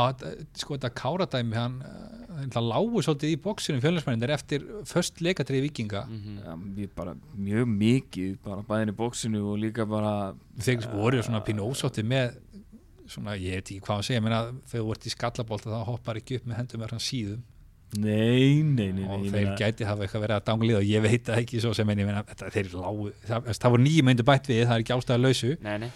[0.58, 6.00] sko þetta káradæmi hann, eh, það lágu svolítið í bóksinu fjölnismennir eftir först leikatrið vikinga
[6.08, 11.22] mm já, mér bara mjög mikið bara bæðin í bóksinu og líka bara þeir voru
[11.22, 12.34] svona pínu ósátti með
[13.08, 16.18] svona, ég veit ekki hvað að segja menna, þegar þú ert í skallabólta þá hoppar
[16.20, 17.44] ekki upp með hendum er hann síðum.
[17.96, 20.84] Nei, nei, nei, nei og ég þeir meina- gæti hafa eitthvað verið að danglið og
[20.90, 23.82] ég veit það ekki svo sem en ég meina þetta, þeir lágu, það, það voru
[23.86, 25.88] nýjum myndu bætt við, það er ekki ástæða lausu Nei, nei,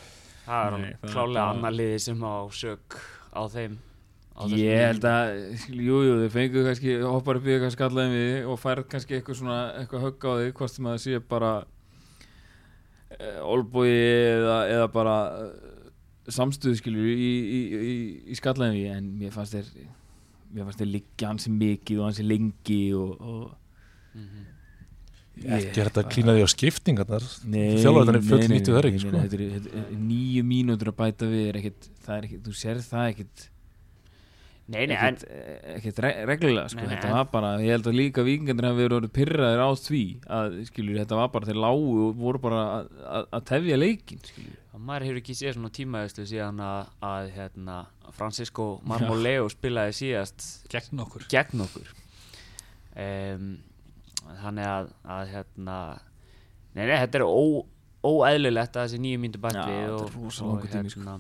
[0.46, 2.96] það er Nei, klálega annar liði sem á sök
[3.32, 3.74] á þeim
[4.32, 5.30] á Ég held að,
[5.76, 9.38] jú, jú, þau fengu kannski, hoppar upp í eitthvað skallaðum við og færð kannski eitthvað
[9.42, 11.52] svona, eitthvað högg á þig, hvort sem að það sé bara
[13.44, 15.90] olbúi eða, eða bara uh,
[16.32, 17.96] samstöðu skilur í, í, í,
[18.32, 19.68] í skallaðum við, en mér fannst þeir,
[20.52, 23.58] mér fannst þeir liggja hansi mikið og hansi lengi og, og
[24.12, 24.42] Mhm.
[25.42, 28.88] Ekki er þetta að klína því á skiptingarnar Nei, Þjálfararnir nei, full nei, nýttu þær
[28.90, 29.12] ekki, sko.
[29.14, 32.42] meina, Þetta er- þetta er nýju mínútur að bæta við er ekkit, það er ekkit,
[32.44, 33.48] þú sér það ekkit
[34.72, 36.84] Nei, nei, ekkit re reglulega sko.
[36.86, 40.02] Nei, þetta var bara, ég held að líka vikingandir hafi verið orðið pyrraðir á því
[40.38, 42.60] að skilur, þetta var bara þeir lágu og voru bara
[43.18, 44.54] að, tefja leikin skilur.
[44.78, 47.80] maður hefur ekki séð svona tímaðislu síðan að, að hérna,
[48.14, 51.92] Francisco Marmoleo spilaði síðast gegn okkur gegn okkur
[52.96, 53.50] um,
[54.40, 55.76] þannig að, að hérna
[56.72, 57.44] nei, nei, þetta er ó,
[58.02, 60.56] óeðlilegt að þessi nýju myndu bætti er og, og sko.
[60.72, 61.18] hérna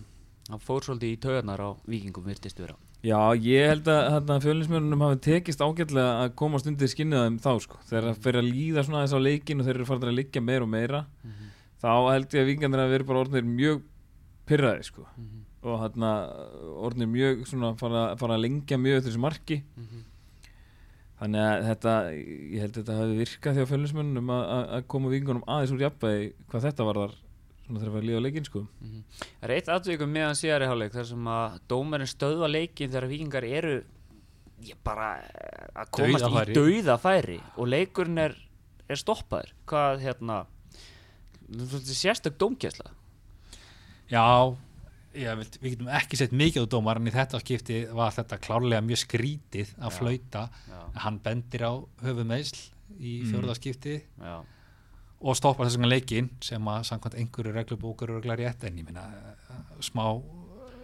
[0.50, 5.00] hann fór svolítið í taugarnar á vikingum virtist vera Já, ég held að, að fjölinsmjörnum
[5.02, 7.78] hafi tekist ágætlega að komast undir skinnið á þeim þá sko.
[7.88, 10.42] þegar það fyrir að líða svona þess á leikin og þeir eru farin að liggja
[10.46, 11.00] meira og meira
[11.82, 13.82] þá held ég að vikingandir hafi verið bara orðnir mjög
[14.46, 15.06] pyrraði sko.
[15.62, 16.12] og hérna
[16.82, 19.58] orðnir mjög svona fara, fara að lengja mjög eftir þessu marki
[21.22, 24.86] þannig að þetta ég held að þetta hafi virkað því á fjölinsmjörnum að, að- að
[24.94, 27.12] koma vikingunum aðeins úr jafnvægi hvað þetta var þar
[27.62, 28.62] svona þegar það var líða á leikin sko.
[28.82, 33.46] Það er eitt aðtökum meðan síðari hálfleik þar sem að dómarinn stöðva leikin þegar vikingar
[33.46, 33.76] eru
[34.66, 35.12] ég bara
[35.78, 36.52] að komast Dauðafæri.
[36.52, 38.34] í dauðafæri og leikurinn er,
[38.90, 40.40] er stoppaður hvað hérna
[41.52, 42.90] svolítið sérstök dómgæsla
[45.14, 48.38] já, vilt, við getum ekki sett mikið á dómar en í þetta skipti var þetta
[48.42, 50.46] klárlega mjög skrítið að flauta.
[51.04, 51.72] Hann bendir á
[52.04, 52.58] höfumeisl
[53.00, 53.30] í Mm.
[53.32, 54.02] fjórða skipti.
[54.20, 54.36] Já,
[55.22, 58.84] og stoppar þess vegna leikinn sem að samkvæmt einhverju reglubókur eru regla rétt en ég
[58.88, 59.04] minna
[59.80, 60.06] smá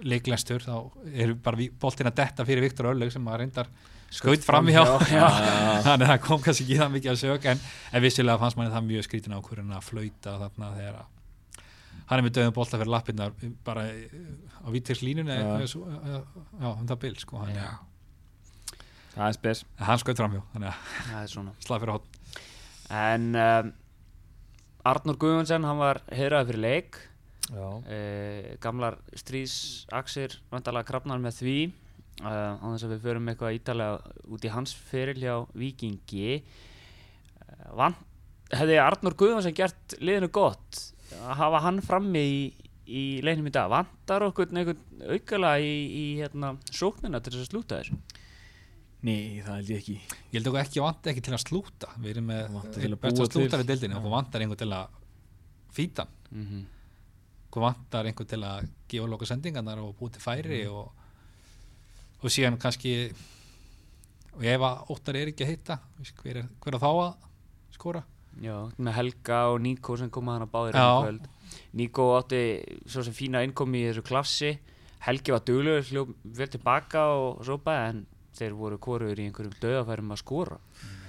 [0.06, 0.76] leiklenstur þá
[1.12, 3.66] eru bara boltin að detta fyrir Viktor Örlög sem að reyndar
[4.14, 4.84] skaut fram í hjá
[5.82, 7.60] þannig að það kom kannski ekki það mikið að sög en,
[7.92, 11.10] en vissilega fannst manni það mjög skrítin ákvörðin að flauta þarna þegar að
[12.08, 13.34] hann er með döðum bolta fyrir lappirnar
[13.66, 15.44] bara á vítirslínunni Já.
[15.58, 16.24] eða svo- eða-
[16.60, 17.68] já, um það bil sko, hann, Já.
[19.16, 21.52] það er spes hann skaut fram hjá þannig að það er svona.
[21.66, 22.06] Slag fyrir hot
[22.88, 23.72] en um,
[24.88, 26.96] Arnur Guðmundsson hann var heiraði fyrir leik.
[27.48, 31.54] Já, uh, gamlar stríðsaksir vandalega krafnar með því
[32.22, 36.38] uh, á þess að við förum eitthvað ítalega út í hans feril hjá Víkingi.
[37.42, 37.96] Uh, van,
[38.52, 40.80] hefði Arnur Guðvarsson gert liðinu gott
[41.18, 42.38] að hafa hann frammi í,
[42.86, 43.68] í leiknum í dag.
[43.72, 47.92] Vantar okkur einhvern aukala í, í hérna, sóknina til þess að slúta þér
[49.06, 49.92] Nei, það held ég ekki.
[50.32, 51.88] Ég held okkur ekki vant ekki til að slúta.
[52.02, 53.42] Við erum með Vantar til að besta búa til.
[53.44, 54.96] slútar í deildinni okkur vantar einhver til að
[55.76, 56.64] fýta mm -hmm.
[57.46, 60.72] okkur vantar einhver til að gefa loka sendingarnar og búið til færi Mhm.
[60.74, 60.92] og,
[62.22, 63.12] og síðan kannski
[64.34, 65.78] og ef að óttar er ekki að hitta
[66.22, 67.14] hver er, hver er þá að
[67.72, 68.02] skora
[68.42, 71.20] Já, með Helga og Níko sem koma hann að báðir
[71.78, 72.42] Níko átti
[72.86, 74.52] svo sem fína innkomi í þessu klassi.
[75.06, 78.06] Helgi var duglegur, hljóp vel tilbaka og rópaði en
[78.38, 80.58] þeir voru koruður í einhverjum döðafærum að skora.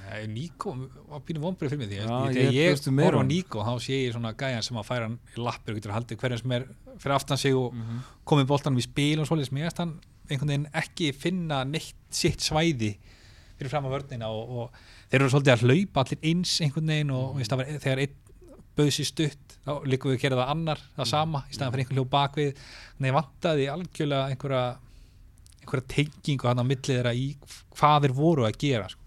[0.10, 0.74] Nei, Níko
[1.10, 3.30] var pínu vonbrið fyrir mig því Já, ég, ég ég horf á.
[3.30, 6.22] Níko þá sé ég svona gæjan sem að færa hann í lappir og getur haldið
[6.24, 6.66] hverjum sem er
[7.00, 8.00] fyrir aftan sig og Mhm.
[8.26, 12.40] komið boltanum í spil og svolítið mér erst hann einhvern veginn ekki finna neitt sitt
[12.42, 12.96] svæði
[13.60, 14.72] fyrir fram á vörnina og, og
[15.10, 17.56] þeir eru svolítið að hlaupa allir eins einhvern veginn og mm.
[17.60, 18.18] var, þegar einn
[18.80, 21.84] bauð sér stutt þá líkum við að gera það annar það sama í staðan fyrir
[21.86, 22.62] einhvern hljóð bakvið
[23.04, 24.64] nei vantaði algjörlega einhverja
[25.60, 27.28] einhverja tengingu hann á millið þeirra í
[27.76, 29.04] hvað þeir voru að gera sko.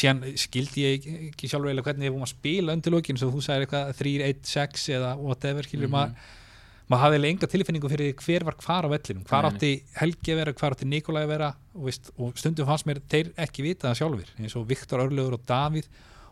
[0.00, 3.40] síðan skildi ég ekki- sjálfur eiginlega hvernig við vorum að spila undir lókin svo þú
[3.46, 5.94] sagðir eitthvað 3, 1, 6 eða whatever skilur Mhm.
[5.94, 6.14] maður
[6.90, 9.24] maður hafði eiginlega enga tilfinningu fyrir hver var hvar á vellinum.
[9.28, 12.66] Hvar Nei, átti Helgi að vera, hvar átti Nikolai að vera og, veist, og stundum
[12.66, 15.86] fannst mér þeir ekki vita það sjálfur eins og Viktor Örlögur og Davíð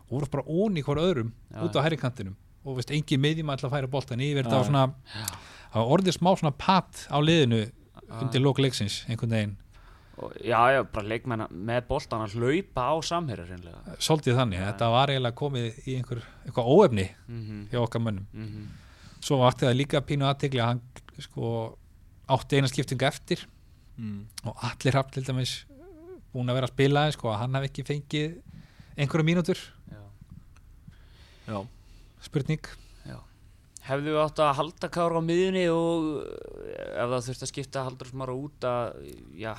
[0.09, 3.69] og voru bara onni hvort öðrum Já, út á herrikantinum og veist, engin meðjum að
[3.71, 4.93] færa boltan yfir Já, þetta var
[5.73, 8.19] það orðið smá svona pat á liðinu Já.
[8.19, 9.57] undir lók leiksins einhvern veginn.
[10.19, 15.13] Og, Já, já, bara leikmenn með boltan að hlaupa á reynlega svolítið þannig, þetta var
[15.13, 17.61] eiginlega komið í einhver, eitthvað óefni mm -hmm.
[17.71, 18.25] hjá okkar mönnum.
[18.33, 18.88] Mm -hmm.
[19.19, 20.83] Svo vakti það líka pínu aðtegli að hann
[21.19, 21.53] sko
[22.29, 23.47] átti eina skiptingu eftir.
[23.99, 24.29] Mm.
[24.47, 25.53] og allir hafði til dæmis
[26.31, 28.37] búin að vera að spila en sko að hann hef ekki fengið
[28.95, 29.63] einhverja mínútur.
[31.49, 31.59] Já,
[32.23, 32.69] spurning.
[33.89, 37.85] Hefðu við átt að halda kára á miðunni og eh, ef það þurfti að skipta
[37.87, 38.99] haldur smara út að
[39.39, 39.53] já,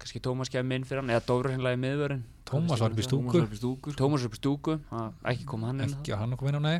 [0.00, 3.06] kannski Tómas kemur inn fyrir hann eða Dóri hreinlega í miðvörin Tómas var upp í
[3.06, 3.36] Tómas stúku.
[3.36, 3.94] var upp í stúku.
[4.00, 6.52] Tómas er upp í stúku, að ekki koma hann inn ekki að hann að koma
[6.52, 6.78] inn á nei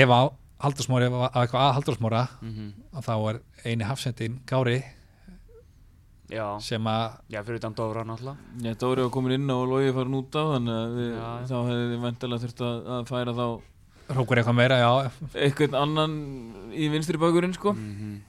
[0.00, 0.22] ef á
[0.60, 4.80] Haldursmóri að eitthvað að Haldursmóra mm þá er eini hafsendin Gári
[6.30, 8.38] Já, sem að já, fyrir utan Dóra náttúrulega.
[8.62, 11.14] Já, Dóri var komin inn á og Logi farin út á þannig að við,
[11.50, 13.46] þá hefði við vendilega þurft að, að færa þá
[14.10, 14.90] hrókur eitthvað meira já,
[15.34, 16.14] eitthvað annan
[16.70, 17.74] í vinstri bakurinn sko.
[17.74, 18.20] Mm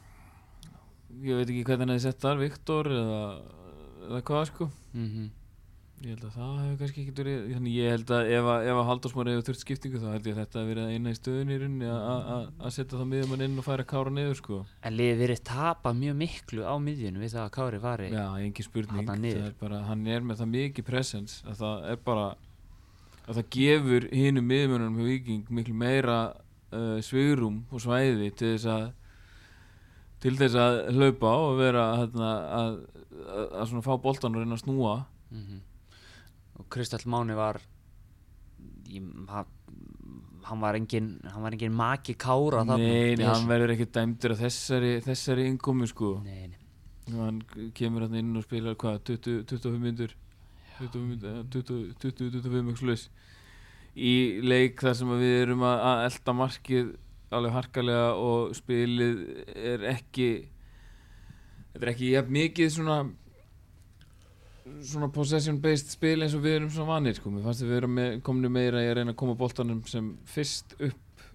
[1.22, 3.18] ég veit ekki hvernig hann hefði sett þar Viktor eða,
[4.08, 4.68] eða hvað sko.
[4.96, 5.28] -hmm.
[6.02, 8.78] Ég held að það hefur kannski ekki verið þannig ég held að ef að, ef
[8.82, 11.54] að Halldórsmór hefur þurft skiptingu þá held ég að þetta að vera eina í stöðunni
[11.54, 12.32] í rauninni að-
[12.78, 14.60] setja það miðjumann inn og færa kára niður sko.
[14.82, 18.68] En liðið verið tapað mjög miklu á miðjunu við það að Kári fari já, engin
[18.68, 19.06] spurning.
[19.46, 22.26] er bara, hann er með það mikið presence að það er bara
[23.28, 26.18] að það gefur hinum miðjumannum hjá Viking miklu meira
[26.74, 28.88] uh, svigrum og svæði til þess að
[30.22, 32.76] til þess að hlaupa og vera hérna, að,
[33.26, 34.96] að, að svona fá boltan og reyna að snúa.
[35.32, 35.46] Mm
[36.62, 37.60] og Kristall Máni var
[38.92, 42.64] ég, hann, var engin hann var engin maki Kára.
[42.68, 46.60] Nei, nei, hann verður ekki dæmdur að þessari, þessari innkomi sko Nei, nei.
[47.18, 47.42] hann
[47.78, 50.16] kemur hann inn og spilar hvað, 20, 25 myndur
[50.80, 53.10] 25 myndur, 20, 20, 25 mjög
[53.92, 56.92] í leik þar sem við erum að, að elda markið
[57.36, 59.20] alveg harkalega og spilið
[59.56, 60.30] er ekki
[61.74, 62.98] þetta er ekki jafn mikið svona
[64.86, 67.80] svona possession based spil eins og við erum svona vanir sko, mér fannst að við
[67.82, 71.26] erum með, komni meira í að reyna að koma boltanum sem fyrst upp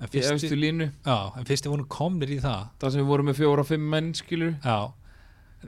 [0.00, 0.88] en í fyrst, línu.
[1.04, 2.70] Já, en fyrst við vorum komnir í það.
[2.80, 4.78] Þar sem við vorum með fjóra og fimm menn skilur já,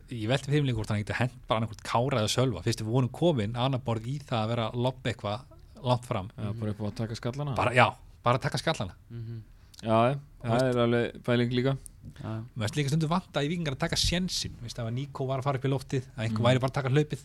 [0.09, 2.65] ég velti fyrir mig hvort hann geti hent bara annarkvort Kára eða Sölva.
[2.65, 6.33] Fyrst við vorum komin annar borð í það að vera að lobba eitthvað langt fram.
[6.39, 7.57] Já, bara upp á að taka skallana.
[7.59, 7.87] Bara, já,
[8.25, 8.97] bara að taka skallana.
[9.13, 9.52] Mm Já,
[9.83, 11.77] já, það er alveg pæling líka.
[12.23, 12.33] Já.
[12.59, 15.39] mér finnst líka stundu vanta í vikingar að taka sjensin veist ef að Níko var
[15.39, 16.47] að fara upp í loftið að einhver Mhm.
[16.49, 17.21] væri bara að taka hlaupið.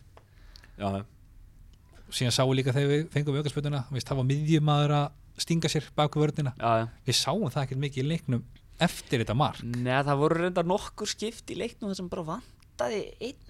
[0.77, 0.89] Já,
[2.13, 5.83] síðan sáum við líka þegar við fengum við aukarspötuna það var miðjumadur að stinga sér
[5.95, 6.53] baku vörnina.
[6.57, 6.87] Já, já.
[7.07, 8.43] við sáum það ekkert mikið í leiknum
[8.79, 9.63] eftir þetta mark.
[9.63, 13.01] Nei, það voru reynda nokkur skipt í leiknum þar sem bara vantaði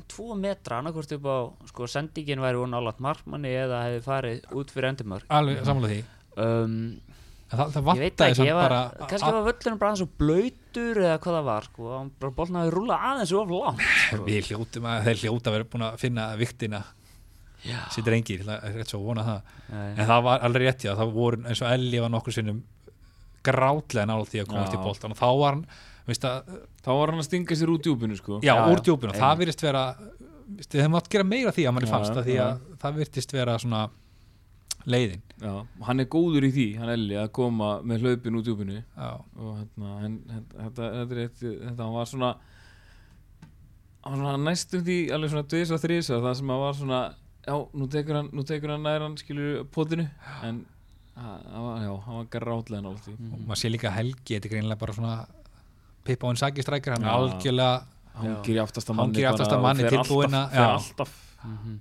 [0.08, 4.72] 1-2 metra annarkvort upp á, sko, sendingin væri hún álat markmanni eða hefði farið út
[4.72, 6.04] fyrir endumörk alveg sammála því.
[6.38, 7.02] Um,
[7.48, 9.92] en það, það Ég veit vantaði ekki, samt ég var, bara kannski var völlunum bara
[9.94, 13.54] aðeins og blöytur eða hvað það var, sko, hann bara bolna að rúla aðeins of
[13.56, 14.22] langt sko.
[14.30, 16.84] við hljótum að þeir hljóta að vera búin að finna viktina
[17.66, 19.88] Já, sér drengir, það er rétt svo að vona það Nei.
[19.98, 22.60] en það var alveg rétt já, það voru eins og Elli var nokkur sinnum
[23.48, 24.78] grátlega nála því að komast Já.
[24.78, 25.64] í boltan og þá var hann
[26.08, 26.52] veist að,
[26.86, 29.20] þá var hann að stinga sér út djúpinu sko já, Já, úr já, djúpinu og
[29.20, 29.84] það virðist vera
[30.72, 32.44] hefum átt gera meira því að manni Já, fannst að því já.
[32.46, 33.82] að það virðist vera svona
[34.88, 35.22] leiðin.
[35.44, 35.54] Já,
[35.88, 39.50] hann er góður í því, hann Elli að koma með hlaupin út djúpinu já, og
[39.60, 42.30] hérna, hann, þetta, þetta, þetta, er þetta hann var svona
[44.08, 47.02] hann var næstum því alveg svona dvis og þrís það sem að var svona
[47.48, 50.06] já, nú tekur hann, nú tekur hann nær hann skilur potinu.
[50.48, 50.64] En
[51.18, 53.18] hann var, já, hann var grátlega nála því.
[53.34, 55.18] Og maður sé líka Helgi þetta er greinilega bara svona
[56.08, 57.74] Pippa og Saki strækir hann er algjörlega
[58.24, 58.58] í
[58.98, 60.78] manni í aftasta bara og manni, fer tilbúinn alltaf, að-
[61.44, 61.78] fer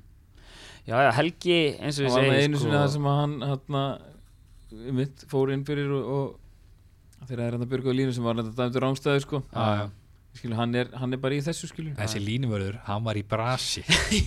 [0.86, 0.96] já.
[0.96, 3.36] Já, Helgi, eins og Það ég var með einu sko, sinni það sem að hann
[3.50, 3.84] hérna,
[5.00, 8.40] mitt fór inn fyrir og, og þegar það er hérna Björgu og Línu sem var
[8.40, 9.42] þetta dæmdur rángstæður sko.
[9.50, 9.86] Já, já.
[10.36, 13.80] Skilu, hann, er, hann er bara í þessu skilu þessi línuvörður, hann var í brasi.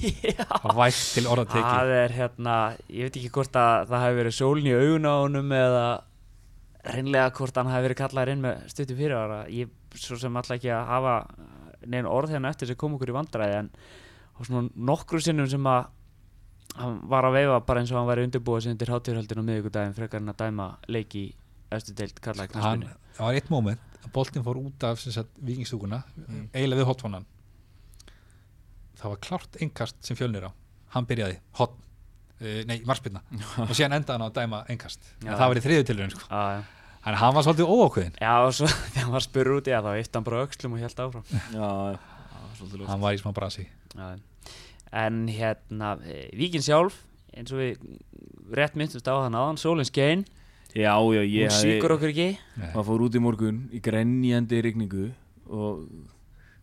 [0.65, 1.67] Og vægt til orða tekið.
[1.67, 2.55] Það er hérna,
[2.89, 5.83] ég veit ekki hvort að það hefði verið sólin í augun á honum eða
[6.87, 10.57] reynlega hvort hann hefði verið kallaður inn með stuttu fyrir ára ég svo sem alltaf
[10.57, 11.15] ekki að hafa
[11.89, 15.69] neina orð hérna eftir sem kom okkur í vandræði en á svona nokkru sinnum sem
[15.69, 15.89] að
[16.77, 19.97] hann var að veifa bara eins og hann væri undirbúið sem undir hátíðurhaldin á miðvikudaginn
[19.97, 21.25] frekar en að dæma leik í
[21.73, 22.85] eftir deild kallaði hann,
[23.17, 26.03] það var eitt moment að boltin fór út af sem sagt, vikingstúkuna
[26.53, 27.27] eiginlega við hotfonan
[28.99, 30.51] það var klart engast sem fjölnir á.
[30.95, 33.21] Hann byrjaði hot uh, nei, marspilna
[33.67, 35.33] og síðan endaði hann á að dæma Já.
[35.35, 36.25] það var í þriðu tilurinn sko.
[36.27, 36.95] Já, já.
[37.11, 39.89] en hann var svolítið óákveðin Já, og svo þegar hann var spurður út í það
[39.89, 41.29] þá yfti hann bara öxlum og held áfram.
[41.53, 43.69] Já, já, hann var í smá brasi.
[43.95, 44.09] Já.
[44.91, 47.03] En hérna, eh, Víkin sjálf
[47.37, 47.77] eins og við
[48.57, 50.25] rétt myndumst á hann aðan, Sólin Skein.
[50.73, 52.29] Já, já, ég hún síkur okkur ekki.
[52.73, 55.11] Það fór út í morgun í grenjandi rigningu
[55.49, 55.87] og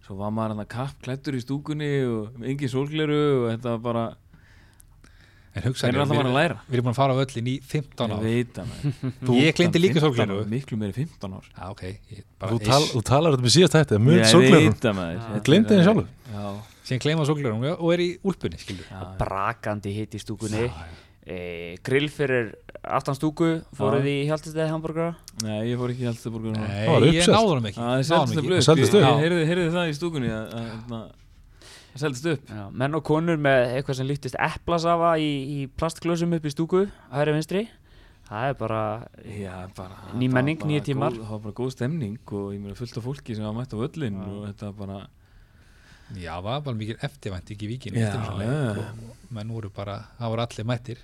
[0.07, 3.81] svo var maður hann að kapp klættur í stúkunni og engin sólgleru og þetta var
[3.83, 4.05] bara
[5.57, 6.57] en hugsa Hvernig er alltaf við, maður að læra?
[6.69, 8.23] við erum búin að fara á öllin í 15 Ég ár
[9.41, 10.45] Ég gleymdi líka 15 sólgleraugu.
[10.45, 11.47] ár, Miklu meiri 15 ár.
[11.57, 14.27] Já, ok, ég, bara Þú, tal, þú talar þetta með síðast þetta, mun Ég
[15.01, 15.17] maður.
[15.17, 15.43] Er-
[15.75, 16.09] henni sjálfur.
[16.31, 16.47] Já,
[16.87, 18.79] síðan gleyma sólglerum og er í úlpunni
[19.19, 20.71] brakandi hitt í stúkunni.
[21.27, 22.53] E, grill fyrir
[22.87, 23.57] aftan stúku.
[23.75, 26.67] Fóruð í Hjaltistæði hambúrgara Nei, ég fór ekki í núna.
[26.69, 27.81] Nei, ég náður hann ekki.
[27.81, 29.09] Það er seldist upp.
[29.25, 30.69] heyrði, heyrði það í stúkunni að, að,
[31.01, 32.53] að, það seldist upp.
[32.55, 36.85] Já, menn og konur með eitthvað sem líktist eplasafa í, í plastglösum upp í stúku
[37.11, 37.65] hægri vinstri.
[38.27, 38.81] Það er bara
[39.27, 41.19] Já, bara, Ný það var menning, bara nýir tímar.
[41.19, 43.79] Það var bara góð stemning og ég meina fullt af fólki sem var mætt á
[43.79, 44.31] völlin Já.
[44.31, 44.99] og þetta var bara
[46.15, 48.11] Já, það var bara mikil eftirvænt ekki já.
[48.15, 51.01] og menn voru bara, það voru allir mættir.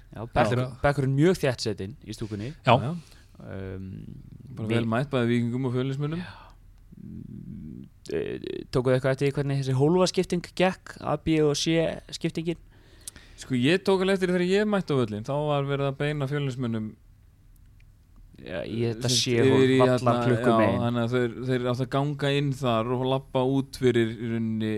[0.85, 2.53] Bekkurinn mjög þjætt setinn í stúkunni.
[2.63, 3.89] Já, um,
[4.57, 6.23] bara vel mætt bæði vikingum og fjölismunum
[8.13, 11.81] eh, tókuðu eitthvað eftir hvernig þessi hólfaskipting gekk A, B og C
[12.15, 12.61] skiptingin?
[13.41, 16.29] Sko ég tók alveg eftir þegar ég mætti á völlin þá var verið að beina
[16.31, 16.93] fjölismunum
[18.39, 22.51] já, í þetta hérna- allar klukkum einn Þannig að þeir, þeir átt að ganga inn
[22.63, 24.75] þar og lappa út fyrir í rauninni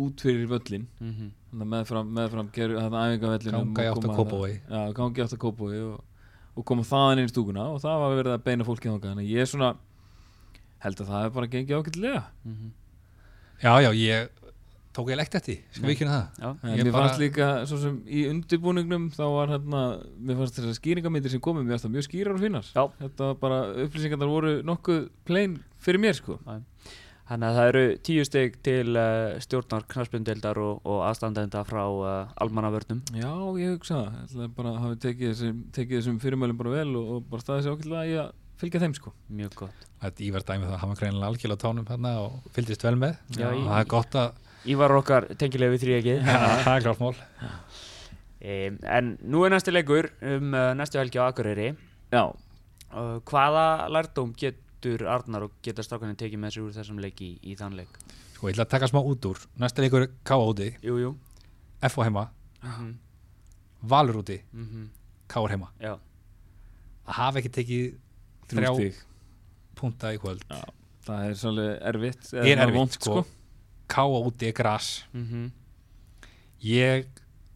[0.00, 1.30] út fyrir völlin mm -hmm.
[1.50, 3.18] þannig að meðfram, meðfram geru þetta í
[3.58, 4.16] og átt að
[4.70, 6.04] Já, ganga í átt að Kópavogi og,
[6.54, 9.10] og koma þaðan inn í stúkuna og það var verið að beina fólki þangað.
[9.10, 9.70] Þannig að ég er svona
[10.80, 12.22] held að það er bara gengið ágætlega.
[12.44, 12.70] Mhm.
[13.60, 14.28] já, já, ég
[15.00, 16.40] tók ég lekt eftir, sko víkinu það?
[16.44, 19.82] Já, en Ég mér bara- fannst líka svo sem í undirbúningnum þá var hérna
[20.20, 22.84] mér fannst þessar skýringamyndir sem komið mér fannst það mjög skýrar og finnar Já.
[23.00, 26.38] þetta var bara upplýsingarnar voru nokkuð plain fyrir mér sko.
[27.30, 32.32] Þannig að það eru tíu steg til uh, stjórnar knarsbjöndeldar og, og aðstandenda frá uh,
[32.42, 33.04] almannavörnum.
[33.14, 33.30] Já,
[33.62, 36.96] ég hugsa það, ég ætla bara að hafa tekið þessum, tekið þessum fyrirmælum bara vel
[36.98, 39.12] og, og bara staðið sér í að fylgja þeim sko.
[39.30, 39.86] Mjög gott.
[40.02, 43.14] Þetta Ívar dæmi það, hann var greinilega algjörlega á tánum þarna og fylgdist vel með.
[43.38, 47.14] Já, og það er gott að Ívar okkar tengilegu við þrýegið það er klart mál.
[48.40, 51.74] Um, En nú er næsti leikur um uh, næstu helgi á Akureyri.
[52.12, 57.34] Já, uh, Hvaða lærdóm getur Arnar og geta strákaninn tekið með sér úr þessum leiki
[57.34, 57.92] í, í þann leik?
[58.34, 59.40] Sko, ég ætla að taka smá út úr.
[59.60, 60.40] Næsta leikur er K.A.
[60.40, 61.10] úti, Jú, jú.
[61.88, 62.04] F.O.
[62.04, 62.28] heima.
[62.64, 62.94] Mm
[63.88, 64.88] Valur úti, -hmm.
[65.28, 65.48] K.A.
[65.48, 65.70] heima.
[65.80, 65.94] Já,
[67.08, 67.94] að hafa ekki tekið
[68.50, 69.04] Þrjá-
[69.74, 70.42] punta í kvöld.
[70.50, 70.64] Já,
[71.06, 73.24] það er svolítið erfitt er eða erfitt vont, sko.
[73.90, 74.20] K.A.
[74.30, 74.92] úti er gras.
[75.12, 75.50] Mm
[76.60, 77.06] ég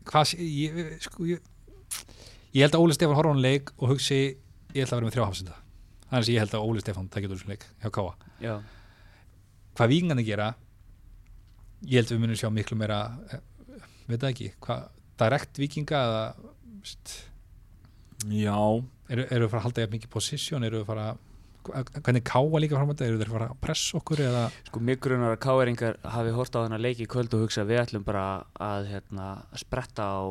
[0.08, 1.42] hvað ég, sko, ég,
[2.56, 4.20] ég held að Óli Stefán horfa á hann leik og hugsi
[4.74, 5.58] ég ætla að vera með þrjá hafsenda.
[6.08, 8.30] Þannig að ég held að Óli Stefán takja úr þessum leik hjá K.A.
[8.44, 8.54] já.
[9.74, 10.48] Hvað vikingandi gera
[11.84, 13.44] ég held að við munum sjá miklu meira eh,
[14.08, 14.84] veit það ekki, hvað
[15.20, 16.24] direkt vikinga eða
[16.84, 17.14] st,
[18.24, 18.56] Já,
[19.12, 21.08] eru, eru að fara að halda jafn mikið position, eru að fara
[21.72, 24.80] hvernig káa líka fram að þetta, eru þeir að fara að pressa okkur eða, Sko
[24.80, 28.04] mig grunar að káeringar hafi hort á þennan leik í kvöld og hugsa við ætlum
[28.04, 28.24] bara
[28.60, 30.22] að hérna, spretta á,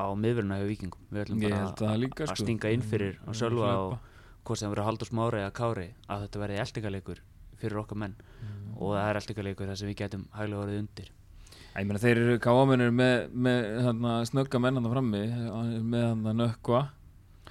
[0.00, 2.44] á miðvöruna hjá vikingum Við ætlum bara held að líka að sko.
[2.46, 3.98] stinga inn fyrir á Mm, Sölva hlaupa.
[4.00, 7.18] og hvort sem verður Haldur Smári eða Kári að þetta verði eldingaleikur
[7.60, 8.76] fyrir okkar menn Mm.
[8.80, 11.10] og það er eldingaleikur þar sem við getum hæglega orðið undir
[11.76, 15.20] Ég meina þeir eru káamennir með, með hérna, snögga menn hann frammi
[15.86, 16.80] með hann nökkva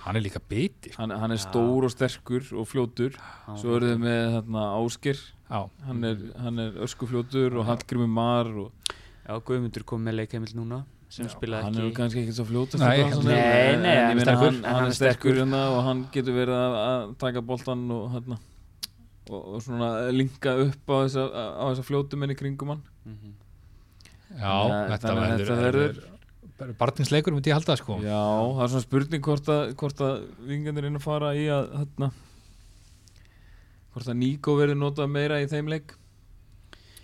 [0.06, 1.46] hann er líka biti hann, hann er Já.
[1.50, 3.18] stór og sterkur og fljótur.
[3.60, 5.18] Svo eru þau með Áskir
[5.50, 8.72] já, hann er, hann er öskufljótur og Hallgrimur Mar og
[9.30, 11.96] Já, Guðmundur kom með leikheimild núna sem Já, spilaði hann er ekki.
[11.98, 13.40] kannski ekki svo fljótast Nei, nei,
[13.74, 15.34] en- nei, en hann er sterkur, hann, en hann er sterkur.
[15.34, 15.40] sterkur.
[15.42, 18.38] hérna og hann getur verið að, að taka boltan og, hérna,
[19.30, 22.84] og, og svona linka upp á þessa, á þessa fljótumenn í kringum hann.
[23.06, 23.34] Mhm.
[24.38, 26.02] já Þannig að- þetta verður
[26.80, 28.00] barninsleikur myndi ég halda sko.
[28.04, 30.18] Já, það er svona spurning hvort að, hvort að
[30.50, 32.10] vingandir inn að fara í að hérna,
[33.94, 35.96] hvort að Níko verður notað meira í þeim leik.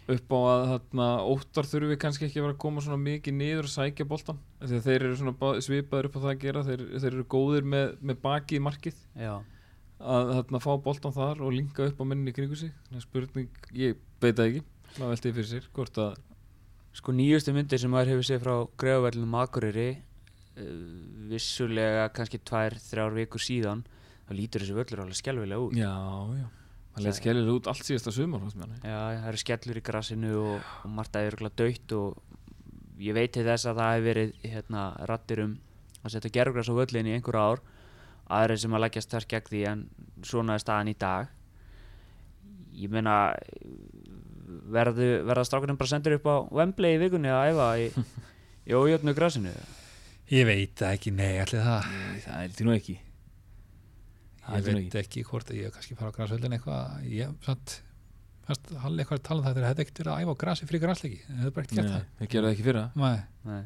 [0.05, 3.65] Upp á að hérna, óttar þurfi kannski ekki að vera að koma svona mikið niður
[3.65, 6.63] og sækja boltan af því að þeir eru svona svipaður upp á það að gera.
[6.67, 9.01] Þeir, þeir eru góðir með, með baki í markið.
[9.17, 9.33] Já,
[9.97, 12.75] að hérna, fá boltan þar og linka upp á menninni í kringu sig.
[13.01, 14.63] Spurning, ég veit það ekki.
[14.99, 16.19] Maður velti fyrir sér hvort að
[16.95, 20.67] sko nýjustu myndir sem maður hefur séð frá Greifavellunum Akureyri uh,
[21.31, 23.83] vissulega kannski tvær, þrjár vikur síðan
[24.25, 25.75] þá lítur þessi völlur alveg skelvilega út.
[25.77, 25.91] Já,
[26.39, 26.47] já,
[26.95, 28.47] það leitt skellilega út allt síðasta sumar.
[28.81, 33.35] Já, það eru skellur í grassinu og, og margt að örgulega döitt og ég veit
[33.35, 35.55] til þess að það hefur verið hérna, rattir um
[36.05, 37.63] að setja gerfgras á völlin í einhver ár
[38.33, 39.81] aðrir sem að leggjast þar gegn því en
[40.25, 41.29] svona er staðan í dag.
[42.75, 43.17] Ég meina
[44.75, 47.89] verðu, verða strákunum bara sendur upp á Wembley í vikunni að æfa í,
[48.69, 49.55] í ójöfnu grassinu
[50.31, 51.89] ég veit það ekki, nei, allir það.
[51.93, 52.95] Nei, það er því nú ekki.
[54.45, 55.25] Það ég er veit ekki.
[55.29, 57.03] hvort að ég kannski fara á grasvöldin eitthvað.
[57.13, 57.79] Ég, samt
[58.45, 60.41] Fast, hann eitthvað að tala um það þegar það hefði ekkert verið að æfa á
[60.43, 62.83] grasi fyrir grasleiki, það hefði bara ekkert gert Nei, þeir gera það ekki fyrra.
[62.93, 63.23] Það Nei.
[63.49, 63.63] Nei.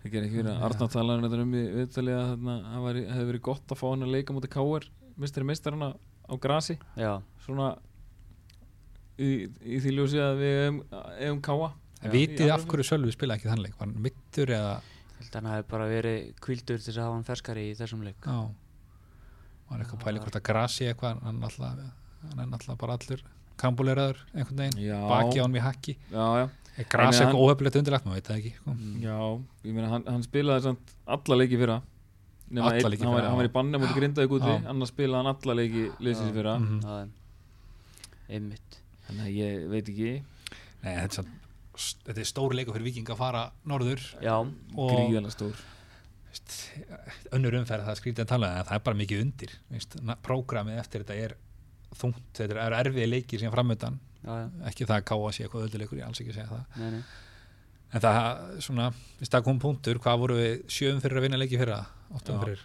[0.00, 0.54] Þeir gera ekki fyrra.
[0.56, 0.62] Já.
[0.66, 4.06] Arnar talaði um þetta um í að þarna, það hefði verið gott að fá hann
[4.06, 4.88] að leika mútið K.R.
[5.22, 6.76] mistari mistarana á grasi.
[6.98, 7.12] Já,
[7.46, 7.68] svona
[9.18, 9.30] í,
[9.64, 10.80] í því ljósi að við
[11.46, 11.70] K.A.
[12.02, 12.12] En Já.
[12.12, 14.74] vitið af hverju Sölvi spilaði ekki þann leik var hann mittur eða?
[15.16, 18.04] Held að hann hafi bara verið kvildur til þess að hafa hann ferskari í þessum
[18.04, 18.20] leik.
[18.28, 18.42] Já,
[19.70, 23.24] var eitthvað pæli hvort að grasi eitthvað hann, er alltaf bara allur
[23.56, 25.96] kambuleraður einhvern veginn, Já, baki á hann við hakki.
[26.12, 26.46] Já, já.
[26.76, 28.74] Er gras Ég meina, eitthvað óhefnilegt undirlagt, maður veit það ekki sko.
[29.00, 29.18] Já,
[29.64, 31.78] ég meina hann, hann spilaði samt alla leiki fyrra.
[32.46, 34.58] Nema Alla einn, leiki hann, hann var í banni mútið grindaði úti Já.
[34.70, 36.58] annars spilaði hann alla leiki liðsins fyrra.
[36.60, 36.82] Mhm.
[36.84, 38.76] það er einmitt
[39.06, 40.12] Þannig að ég veit ekki.
[40.82, 41.30] Nei, þetta er,
[42.08, 44.02] þetta er stór leikur fyrir viking að fara norður.
[44.24, 44.36] Já,
[44.74, 45.64] gríðalega stór.
[46.30, 46.56] veist,
[47.36, 49.54] önnur umferð það skrítið að tala en það er bara mikið undir.
[50.26, 51.36] Prógramið eftir þetta er
[51.96, 52.86] þungt, þetta er
[53.40, 56.38] síðan framöndan já, já, ekki það að káa sé eitthvað ölduleikur, ég alls ekki að
[56.40, 56.80] segja það.
[56.82, 57.02] Nei, nei.
[57.94, 58.24] En það,
[58.66, 58.86] svona,
[59.22, 60.00] það kom punktur.
[60.02, 61.78] Hvað voru við sjöum fyrir að vinna leiki fyrra?
[62.16, 62.64] Áttum fyrir,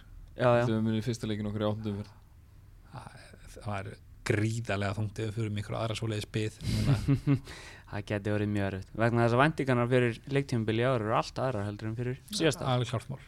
[3.54, 3.92] það var
[4.28, 7.38] gríðarlega þungt ef við fyrir miklu aðra svoleiðis núna.
[7.92, 8.92] það geti verið mjög erfitt.
[9.02, 12.68] Vegna þess að væntingarnar fyrir leiktímabili ára eru allt aðrar heldur en fyrir síðasta.
[12.72, 13.24] Alveg klártmál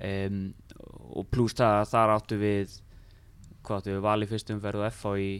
[0.00, 0.38] um,
[1.14, 2.78] og pluss það að þar áttu við
[3.64, 5.32] hvað áttu við val í fyrstu umferð og FH í,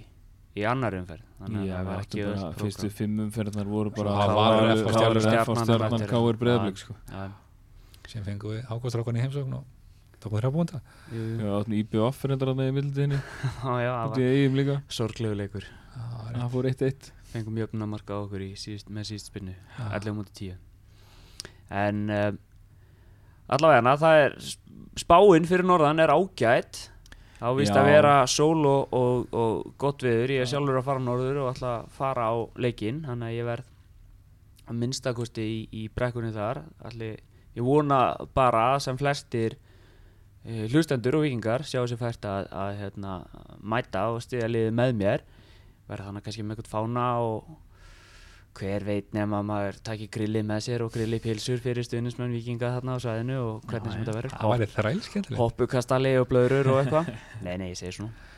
[0.61, 1.31] í annar umferð.
[1.41, 4.69] Þannig Já, að það var ekki bara öðvist fyrstu fimm umferðnar voru bara KR, Valur,
[4.75, 6.39] FH, KR, Stjarnan, Já.
[6.41, 6.97] Breiðablik sko.
[7.11, 7.25] já,
[8.09, 9.65] sem fengum við ákvæmstrákan í heimsókn og
[10.25, 10.81] tókum þrjá búinda
[11.13, 11.39] jú, jú.
[11.45, 13.09] Já, áttum IBF reyndar að með í
[13.85, 14.77] já, það var eigum líka.
[14.89, 15.67] sorglegu leikur.
[15.95, 19.55] Það fór 1-1 fengum jöfna marka á okkur í síðust, með síðust spinnu.
[19.55, 19.85] Já.
[19.99, 20.63] 11 mútið 10
[21.75, 22.41] en um,
[23.55, 24.37] allavega það er
[25.01, 26.89] spáinn fyrir norðan er ágætt
[27.41, 27.81] þá vist Já.
[27.81, 31.51] að vera sól og, og, og gott viður ég er sjálfur að fara norður og
[31.53, 33.71] ætla að fara á leikinn þannig að ég verð
[34.65, 36.63] að minnstakosti í, í brekkunni þar.
[36.89, 37.11] Alli,
[37.53, 37.99] ég vona
[38.37, 39.64] bara að sem flestir uh,
[40.45, 43.19] hlustendur og vikingar sjá sér fært að, að hérna,
[43.61, 45.25] mæta og stiðja liðið með mér.
[45.89, 47.53] Verða þannig kannski með eitthvað fána og
[48.55, 52.71] hver veit nema að maður taki grillið með sér og grillið pilsur fyrir stuðnismenn vikinga
[52.77, 54.37] þarna á svæðinu og hvernig sem þetta verður.
[54.39, 55.41] það væri þræl skemmtilegt.
[55.41, 57.11] Hoppukastali og blöðrur og eitthvað.
[57.47, 58.31] Nei, nei, ég segi svona.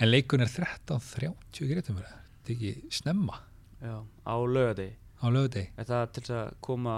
[0.00, 3.40] En leikun er 13.30 greitum við þetta er ekki snemma?
[3.80, 6.96] Já, á lögadegi á lögudegi er það til að koma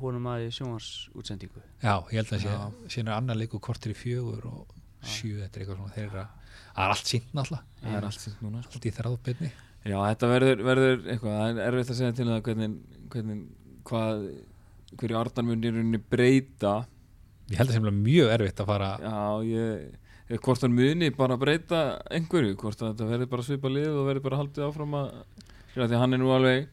[0.00, 2.46] honum að sjónvarsútsendingu Já, ég held að
[2.92, 4.72] síðan er annar leikur kortir í fjögur og
[5.04, 6.24] sjö, þetta er eitthvað svona þeirra,
[6.74, 8.72] það er allt sínt náttúrulega, Það er allt sínt núna sko.
[8.78, 9.50] allt í þráðbyrni
[9.84, 12.76] Já, þetta verður, verður eitthvað, það er erfitt að segja til það hvernig,
[13.12, 13.42] hvernig
[13.84, 14.22] hvað,
[14.96, 16.72] hverju Arnar mun í rauninni breyta.
[17.52, 19.18] Ég held að sem er mjög erfitt að fara Já,
[19.50, 24.08] ég, hvort hann muni bara breyta einhverju, hvort að þetta verður bara svipa lið og
[24.08, 25.10] verður bara haldið áfram að
[25.74, 26.70] því að hann er nú alveg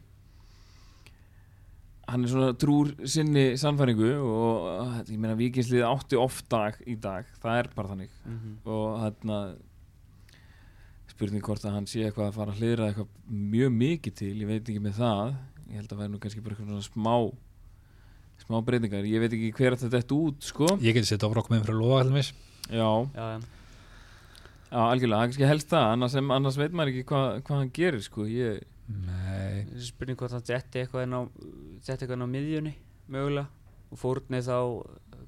[2.12, 7.28] hann er svona trúr sinni sannfæringu og ég meina vikingslið átti oft dag í dag,
[7.40, 8.10] það er bara þannig.
[8.26, 8.56] Mm -hmm.
[8.68, 9.38] og þarna
[11.12, 13.08] spurning hvort að hann sé eitthvað að fara að hlýra eitthvað
[13.54, 15.34] mjög mikið til, ég veit ekki með það.
[15.70, 17.16] Ég held að væri nú kannski bara eitthvað svona smá
[18.42, 21.62] smá breytingar, ég veit ekki hver að þetta er út sko, ég geti sett með
[21.62, 22.32] fyrir að lofa alveg já,
[22.72, 23.40] Já, já,
[24.72, 25.86] já algjörlega, það er kannski helst það.
[25.92, 30.34] Annars, sem, annars veit maður ekki hvað, hvað hann gerir sko, ég, Nei, spurning hvort
[30.34, 32.72] hann detti eitthvað inn á detti eitthvað inn á miðjunni
[33.12, 33.46] mögulega
[33.92, 34.56] og fórni þá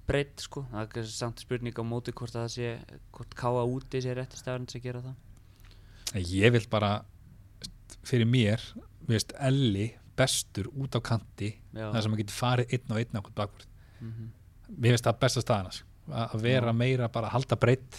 [0.09, 2.71] breytt sko, það er samt spurning á móti hvort að það sé,
[3.15, 5.15] hvort káa úti sé rétti stafn sem gera það.
[6.21, 6.93] Ég vil bara
[8.05, 8.63] fyrir mér,
[9.05, 13.21] við veist Elli bestur út á kanti þar sem maður getur farið einn og einn
[13.21, 13.71] ákvæmt bakvörð.
[14.01, 14.31] Mhm.
[14.81, 17.99] mér finnst það besta staðan að vera meira bara að halda breytt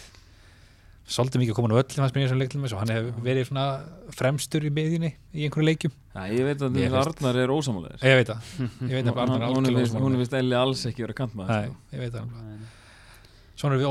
[1.06, 3.66] svolítið mikið komin á öllum hans í þessum leiklum og hann hefur verið svona
[4.16, 5.92] fremstur í miðjunni í einhverju leikjum.
[6.16, 8.48] Já, ég veit að finnst- Arnar er ósamálega ég veit það,
[8.90, 10.18] ég veit að Arnar er hún algjörlega er ósammála.
[10.24, 12.58] vist Elli alls ekki verið að kantma Nei, ég veit það nei.
[13.56, 13.88] Svona er við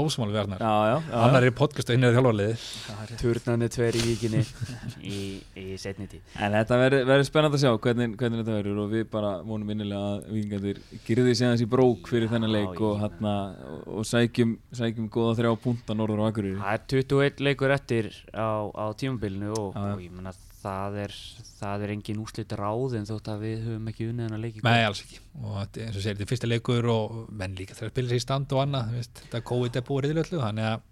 [0.62, 4.42] já, já, Annar er í podcast og hinn er þjálfarliði Turnandi tver í vikinni
[5.16, 5.20] í,
[5.58, 6.22] í setni tíð.
[6.38, 9.74] En þetta verður verður spennandi að sjá hvernig, hvernig þetta verður og við bara vonum
[9.74, 12.86] innilega að vikingandir girði sig aðeins í brók fyrir þennan leik já.
[12.88, 13.36] og, hana,
[13.74, 16.58] og, og sækjum, sækjum góða þrjá púnta norður á Akureyri.
[16.62, 20.36] Það er 21 leikur eftir á, á tímabilinu og, og ég menna
[20.66, 21.14] það er,
[21.62, 24.82] það er engin úslit ráð en þótt að við höfum ekki unnið hennar leiki Nei,
[24.90, 25.22] alls ekki.
[25.44, 27.96] Og þetta er eins og segir, þetta er fyrsti leikur og menn líka þegar að
[27.96, 30.92] spila sér í stand og annað veist, þetta COVID er búið riðilöllu þannig að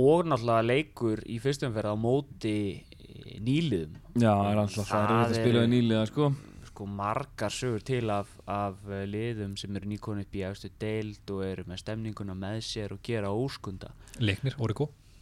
[0.00, 3.96] og náttúrulega leikur í fyrstum ferð á móti eh, nýliðum.
[4.22, 6.28] Já, það er alltaf það er Það að spila er- við nýliða sko.
[6.70, 11.34] sko margar sögur til af, af eh, liðum sem eru nýkonu upp í efstu deild
[11.34, 13.90] og eru með stemninguna með sér og gera óskunda.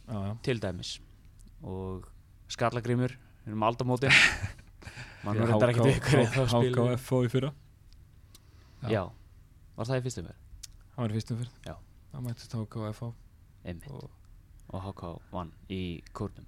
[0.09, 0.31] Já, já.
[0.45, 0.93] til dæmis.
[1.65, 2.05] Og
[2.49, 4.09] skallagrimur við erum aldamóti
[5.25, 6.21] mann Já, er þetta ekki ykkur
[6.53, 7.49] HKFO í fyrra.
[8.89, 9.03] já,
[9.75, 10.45] var það í fyrstum ferð
[10.99, 11.51] Það var í fyrstum fyrr.
[11.69, 11.75] Já.
[12.11, 13.09] Það mættist HKFO.
[13.65, 14.07] einmitt Og...
[14.73, 15.83] og HK vann í
[16.15, 16.47] kórnum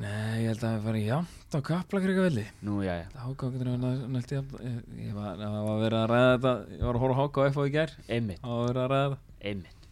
[0.00, 2.44] Nei, ég held að það var jafnt á kaplakrika velli.
[2.64, 3.82] nú já, já, HK getur að
[4.14, 4.54] nælt jafnt.
[4.64, 4.78] Ég,
[5.10, 7.92] ég var, var verið að ræða þetta, ég var að horfa á HKFO í gær.
[8.08, 9.50] einmitt, Það var verið að ræða þetta.
[9.50, 9.88] einmitt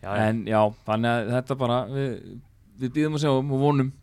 [0.00, 2.16] já, já, En já, þannig að þetta bara, við,
[2.80, 3.94] við býðum að sjá um og vonum.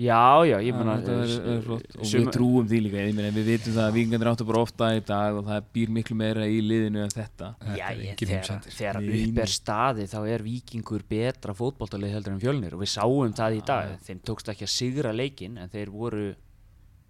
[0.00, 1.96] Já, já, ég er, er flott.
[2.00, 4.86] Og við trúum því líka, ég meina við vitum það að vikingarnir áttu bara ofta
[4.96, 7.50] í dag og það býr miklu meira í liðinu en þetta.
[7.76, 12.80] Já, ég, þegar, upp er staði þá er vikingur betra fótboltalið heldur en fjölnir og
[12.80, 13.92] við sáum það í dag.
[14.06, 16.30] þeim tókst ekki að sigra leikin en þeir voru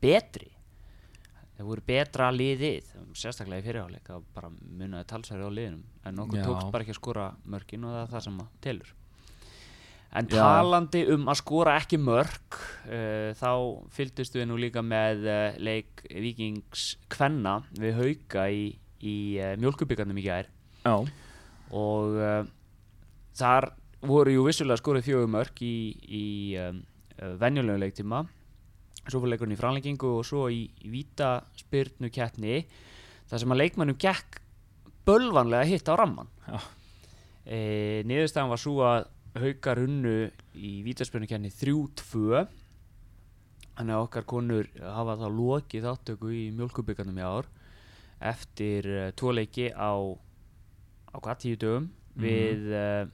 [0.02, 0.50] betri.
[1.54, 6.40] Þeir voru betra liðið sérstaklega í fyrirháleik það bara munaði talsæri á liðinum en okkur
[6.40, 6.44] Já.
[6.48, 8.92] tókst bara ekki að skora mörkin og það er það sem að telur
[10.12, 10.42] en Já.
[10.44, 13.52] talandi um að skora ekki mörk uh, þá
[13.94, 18.66] fylgdist við nú líka með uh, leik vikings kvenna við hauka í,
[19.00, 20.50] í uh, mjölkubíkarnum í gær
[20.82, 20.96] Já,
[21.72, 22.16] og
[23.38, 23.68] þar
[24.02, 26.24] voru jú vissulega skorið fjögur mörk í, í
[26.58, 26.80] um,
[27.38, 28.24] venjulegu leiktíma
[29.06, 32.64] svo fór leikurinn í framlengingu og svo í, í vítaspyrnu keppni
[33.30, 34.42] þar sem að leikmannum gekk
[35.06, 36.58] bölvanlega hitt á ramman Já.
[38.10, 39.06] niðurstaðan var svo að
[39.38, 40.16] haukar unnu
[40.54, 42.42] í vítaspyrnu keppni 3-2
[43.72, 47.48] þannig að okkar konur hafa þá lokið þáttöku í mjölkubíkarnum í ár
[48.32, 49.92] eftir uh, tvo leiki á
[51.12, 51.88] á hvað tíu dögum?
[52.12, 52.22] Mhm.
[52.24, 53.06] við uh,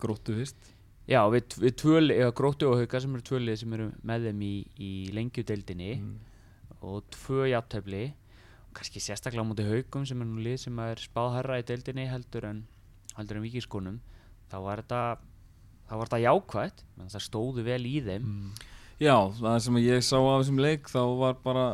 [0.00, 0.72] gróttu fyrst.
[1.06, 4.54] Já við, við tvöli, gróttu og hauka sem eru tvölið sem eru með þeim í,
[4.82, 6.14] í lengjudeildinni mm.
[6.82, 8.08] og tvö jafntefli.
[8.66, 12.08] Og kannski sérstaklega á móti haukum sem er nú lið sem er spáðherra í deildinni
[12.10, 12.64] heldur en
[13.16, 14.00] heldur en vikiskonum
[14.50, 15.00] þá var þetta
[15.86, 18.26] þá var þetta jákvætt menn það stóðu vel í þeim.
[18.26, 18.66] Mm.
[19.02, 21.64] Já, það sem ég sá af þessum leik þá var bara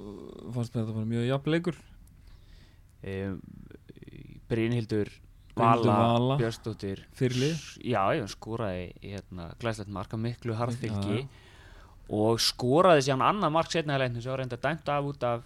[0.00, 1.80] uh, fannst mér þetta bara mjög jafn leikur.
[3.00, 3.40] Um,
[4.50, 5.10] Brynhildur
[5.60, 6.36] Vala, Vala.
[7.50, 11.24] S- já, já, skoraði hérna, glæslegt marka miklu harðfylgi
[12.10, 15.42] og skoraði síðan annað mark setna í leiknum sem var reynda dæmt af út af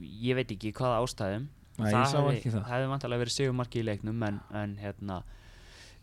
[0.00, 1.46] ég veit ekki hvaða ástæðum.
[1.78, 2.66] Nei, ég sá hefði, ekki það.
[2.72, 5.22] hefði vantarlega verið segumarki í leiknum en, en hérna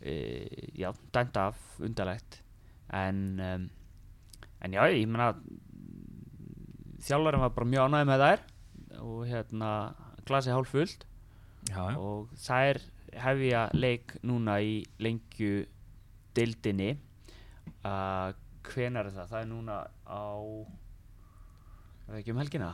[0.02, 2.40] já, dæmt af undarlegt.
[2.92, 3.66] En um,
[4.64, 5.30] en já, ég meina
[7.04, 8.42] þjálfarinn var bara mjög ánægð með þær
[9.00, 9.70] og hérna
[10.28, 11.06] glasi hálf fullt
[11.70, 11.96] Já, já.
[12.00, 12.80] og þær
[13.20, 15.64] hefja leik núna í lengju
[16.36, 16.90] deildinni
[17.84, 18.30] uh,
[18.70, 19.30] hvenar er það?
[19.32, 20.24] Það er núna á
[22.04, 22.70] er það ekki um helgina?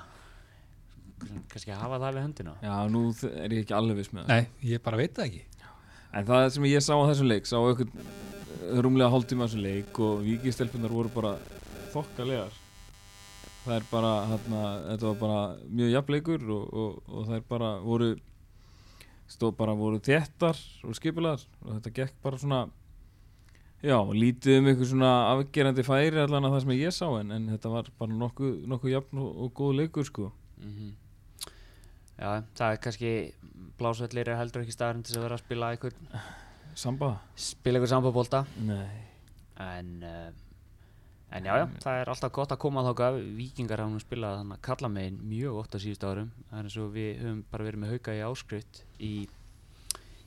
[1.49, 2.55] Kannski að hafa það við höndina.
[2.61, 4.33] Já, nú er ég ekki alveg viss með það.
[4.35, 5.45] Nei, ég bara veit það ekki
[6.13, 9.99] En það sem ég sá á þessum leik sá eitthvað rúmlega hálftíma á þessum leik
[10.03, 11.35] og vikistelpunar voru bara
[11.95, 12.55] þokkalegar.
[13.67, 17.71] Það er bara hérna, þetta var bara mjög jafnleikur og, og, og það er bara
[17.83, 18.11] voru
[19.27, 22.61] stóð bara voru þéttar og skipulegar og þetta gekk bara svona
[23.83, 27.51] já, lítið um eitthvað svona afgerandi færi allan að það sem ég sá en, en
[27.57, 30.31] þetta var bara nokkuð, nokkuð jafn og, og góð leikur sko.
[30.63, 30.95] Mm
[32.17, 33.12] Já, það er kannski
[33.77, 36.11] blásvellir er heldur ekki staðurinn til að vera að spila einhvern
[36.77, 37.11] Samba?
[37.37, 39.03] spila einhvern sambabólta Nei
[39.61, 40.29] en uh,
[41.37, 44.59] en já, já, það er alltaf gott að koma þáka vikingar hafa nú spilað þannig
[44.59, 47.67] að kalla megin mjög oft á síðustu árum það er eins og við höfum bara
[47.67, 49.12] verið með hauka í áskrift í,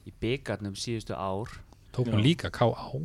[0.09, 1.53] í byggarnum síðustu ár
[1.95, 2.25] Tók nú Já.
[2.25, 2.99] líka K.A.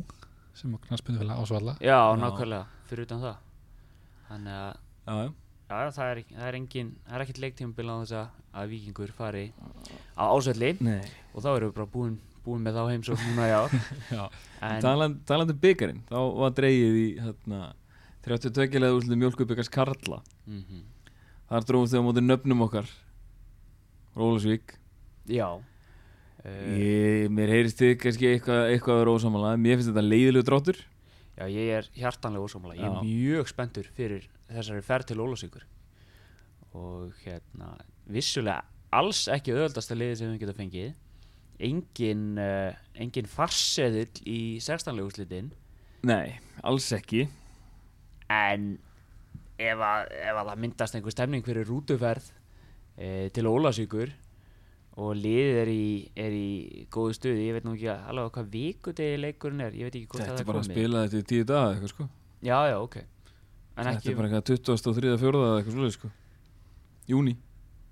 [0.57, 2.19] sem að knaspunni vel ásvalla já, Já.
[2.21, 3.39] nákvæmlega, fyrir utan það
[4.27, 4.75] þannig að
[5.05, 5.31] Já,
[5.69, 8.71] já já, já, það er, það er engin, það er ekkert leiktímabil á þess að,
[8.71, 9.45] vikingur fari
[10.15, 10.71] á ásvelli.
[11.33, 13.77] Og þá erum við bara búin, búin með þá heimsókn núna í ár.
[14.17, 14.25] Já,
[14.61, 17.61] en, Taland, talandi um byggarinn, þá var dreigið í hérna,
[18.25, 20.21] 32 leða úrslutu mjölkubyggars Karla.
[20.45, 20.83] Mm
[21.49, 22.89] þar dróðum þau á móti nöfnum okkar.
[24.17, 24.75] Rólasvík.
[25.29, 25.47] Já.
[26.45, 30.81] Ég, mér heyrist þið kannski eitthvað eitthvað að vera ósamála mér finnst þetta leiðilegu dráttur.
[31.35, 32.75] Já, ég er hjartanlega ósámála.
[32.77, 33.01] Ég er Já.
[33.03, 35.65] mjög spenntur fyrir þessari ferð til Ólafsvíkur.
[36.75, 37.73] Og hérna,
[38.11, 38.63] vissulega
[38.95, 40.93] alls ekki öðvöldasta liði sem við getum fengið.
[41.65, 45.53] Engin, uh, engin farseðill í sextanlegu úrslitin.
[46.05, 47.23] nei, alls ekki
[48.29, 48.75] En
[49.57, 54.11] ef að, ef að það myndast einhver stemning fyrir rútuferð uh, til Ólafsvíkur
[54.99, 55.85] og liðið er í,
[56.25, 59.95] er í góðu stuði, ég veit nú ekki alveg hvað vikudegi leikurinn er, ég veit
[59.99, 60.77] ekki hvort að þetta það er bara að komið.
[60.77, 62.07] spila þetta í tíu daga eitthvað sko
[62.45, 62.95] Já, já, ok.
[63.75, 65.13] En þetta er bara eitthvað 23.
[65.15, 65.41] og 4.
[65.45, 66.11] eða eitthvað svolítið sko
[67.11, 67.33] júni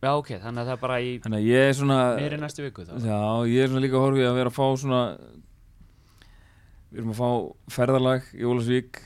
[0.04, 2.64] já, ok, þannig að það er bara í þannig að ég er svona meiri næstu
[2.66, 2.94] viku þá.
[3.04, 3.20] já,
[3.52, 5.02] ég er svona líka að horfi að vera að fá svona
[6.94, 7.30] við erum að fá
[7.78, 9.02] ferðalag í Ólasvík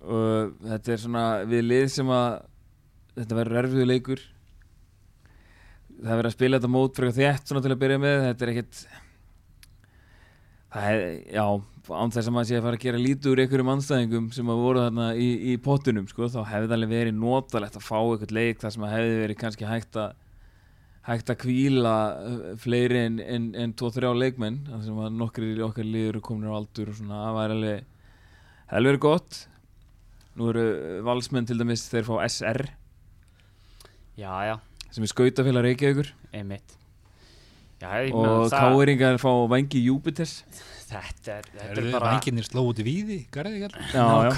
[0.00, 2.28] og þetta er svona við lið sem að
[3.20, 4.22] þetta verður erfiðu leikur
[6.00, 8.46] það er verið að spila þetta mót fyrir þétt svona til að byrja með þetta
[8.46, 8.82] er ekkit
[10.70, 11.04] það er,
[11.34, 11.44] já
[11.90, 14.62] án þess að maður sé að fara að gera lítið úr einhverjum anstæðingum sem að
[14.62, 18.34] voru þarna í, í pottunum sko, þá hefði það alveg verið notalegt að fá eitthvað
[18.36, 20.18] leik þar sem að hefði verið kannski hægt að
[21.08, 25.88] hægt að kvíla uh, fleiri en, en, en 2-3 leikmenn þar sem að nokkri okkar
[25.88, 29.38] liður komin á aldur og svona, það væri alveg það hefði verið gott.
[30.38, 30.66] Nú eru
[31.08, 32.68] valsmenn til dæmis þeir fá SR
[34.20, 34.58] Já, já,
[34.92, 36.12] sem er skautafélag Reykjavíkur.
[36.36, 36.79] Einmitt
[37.80, 40.44] Já, og káeringar fá Vangi Júpiters
[40.90, 42.84] Þetta er, þetta er bara vanginir sló út í
[43.94, 44.30] já, já.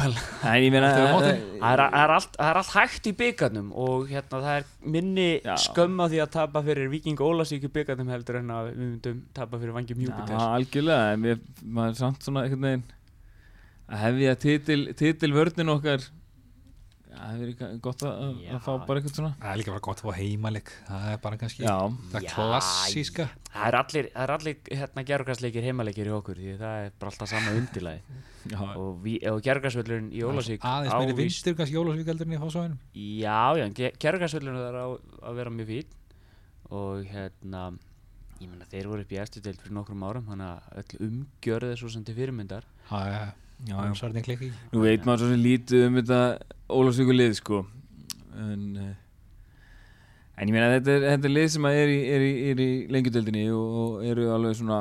[1.25, 4.59] eh, Það er, það, er allt, það er allt hægt í byggarnum og hérna það
[4.59, 4.67] er
[4.97, 5.55] minni Já.
[5.65, 9.23] skömm á því að tapa fyrir Viking Ólasík í byggarnum heldur en að við myndum
[9.39, 12.85] tapa fyrir Vangjum Já, Júpiters algjörlega, en mér, maður er samt svona einhvern veginn
[13.93, 16.22] að hefja titil, titil vörnin okkar já,
[17.23, 19.31] það hefur verið gott að, að- að fá bara eitthvað svona.
[19.43, 21.77] Það er líka bara gott að fá heimalik Það er bara kannski Já,
[22.13, 23.27] það klassíska.
[23.53, 27.13] Það er allir, það er allir hérna gerðugarsleikir heimaleikir í okkur því það er bara
[27.13, 28.21] alltaf sama undirlagi
[28.53, 32.79] já, og, og gerðugarsvöllurinn í Ólasík Aðeins meiri vinstur kannski Jólasvík heldur en í fásvæðinu
[33.23, 33.67] Já, já,
[34.03, 34.89] gerðugarsvöllurinn þarf á
[35.31, 35.99] að vera mjög fín
[36.73, 37.63] og hérna
[38.43, 41.73] ég meina þeir voru upp í eftir deild fyrir nokkrum árum þannig að öll umgjörð
[41.75, 42.65] er svo sem til fyrirmyndar.
[42.91, 43.21] Já, já,
[43.69, 43.77] já,
[44.73, 46.21] Nú veit maður svo sem lítið um þetta
[46.79, 47.63] Ólafsvíku lið sko.
[48.43, 48.95] En eh,
[50.41, 52.63] en ég meina þetta er, þetta er lið sem að er í, er í, er
[52.65, 54.79] í lengjudeldinni og, og eru alveg svona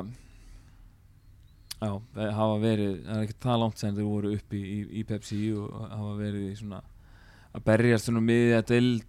[1.82, 4.80] já, það hafa verið það er ekki það langt sem þeir voru upp í, í,
[5.02, 6.82] í Pepsi og hafa verið í svona
[7.52, 9.08] að berjast svona miðja deild.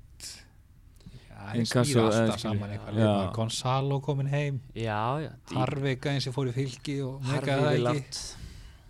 [1.43, 2.43] Það En er Casso, smíða eh, alltaf skilur.
[2.43, 3.23] saman eitthvað.
[3.37, 4.61] Gonzalo komin heim.
[4.79, 8.23] Já, já Harvik aðeins sem fór í fylki og megaði það ekki.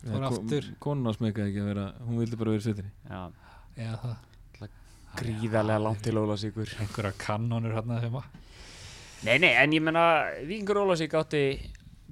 [0.02, 0.66] Fór aftur.
[0.82, 2.92] konan smekaði ekki að vera hún vildi bara vera sveitinni.
[3.08, 3.20] Já,
[3.76, 4.18] Já, það.
[5.12, 8.28] Gríðarlega langt til Ólasíkur Einhverja kannonur hérna sem að
[9.22, 10.04] Nei, nei, en ég menna
[10.48, 11.42] Víkingur Ólasík átti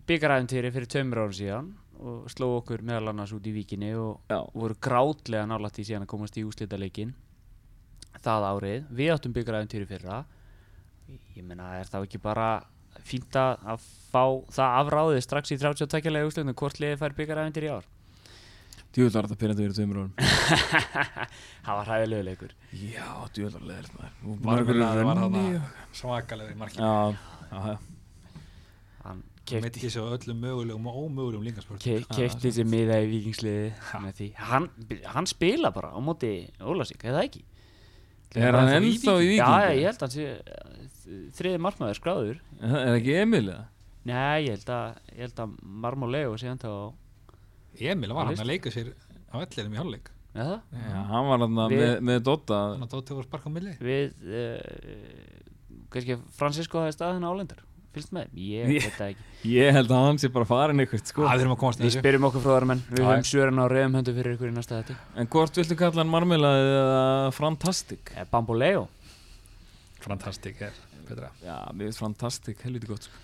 [0.07, 4.39] byggaræfintýri fyrir tveimur árum síðan og sló okkur meðal annars út í víkinni og já,
[4.55, 7.15] voru grátlega nálægt í síðan að komast í úslitaleikin
[8.21, 10.21] það árið, við áttum byggaræfintýri fyrra.
[11.37, 12.51] Ég meina, er það ekki bara
[13.07, 13.81] fínt að
[14.13, 17.89] fá það afráðið strax í 32 lega úslitinu hvort liðið fær byggaræfintýri í ár
[18.95, 20.13] djúvel var þetta pyrrandi verið tveimur árum
[21.67, 22.55] það var hræðilegu leikur.
[22.75, 23.95] Já, djúvel var leðilegt
[24.45, 24.65] maður
[26.01, 26.95] svakalega já,
[27.51, 27.77] já, já.
[29.01, 31.83] Hann ekki svo öllum mögulegum og ómögulegum lingarsport
[32.15, 33.71] keipti sér miða í vikingsliði
[34.39, 34.69] hann,
[35.15, 37.43] hann spila bara á móti Ólasík, eða ekki?
[38.39, 39.75] Er hann ennþá í já, vikingu?
[39.81, 42.43] ég held að hann sé þriði markmaður skráður.
[42.61, 43.65] Er það ekki Emil eða?
[44.07, 46.71] nei, ég held að, ég held að Marmoleo sé hann þá
[47.79, 48.93] Emil var hann að leika sér
[49.31, 50.11] á ellinum í hálfleik.
[50.35, 53.53] Eða, Já, hann var hann Við- með, með Dotta hann að Dóti var sparka á
[53.55, 53.73] milli.
[53.83, 59.25] Við uh, kannski Francisco hafi staðið hann álendar fylgst með, ég veit það ekki.
[59.51, 61.25] Ég held að hann sé bara farin eitthvað sko.
[61.27, 62.03] að við erum að komast í við þessu.
[62.05, 63.31] spyrjum okkur fróðarmenn, við Já, höfum já.
[63.33, 66.69] sjöran á reyðum höndu fyrir ykkur í næsta þetta En hvort viltu kalla hann marmelaði
[66.77, 67.01] eða
[67.35, 68.13] fantastic?
[68.15, 68.85] eh, Bamboleo.
[70.05, 71.33] Fantastik er betra.
[71.43, 73.19] Já, mér finnst fantastic, helviti gott sko.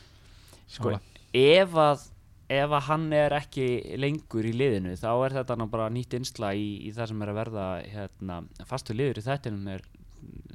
[0.66, 0.97] sko,
[1.32, 2.03] ef að
[2.49, 3.64] ef að hann er ekki
[3.99, 7.32] lengur í liðinu þá er þetta ná bara nýtt insla í, í það sem er
[7.32, 8.36] að verða hérna,
[8.70, 9.82] fastu liður í þettinum er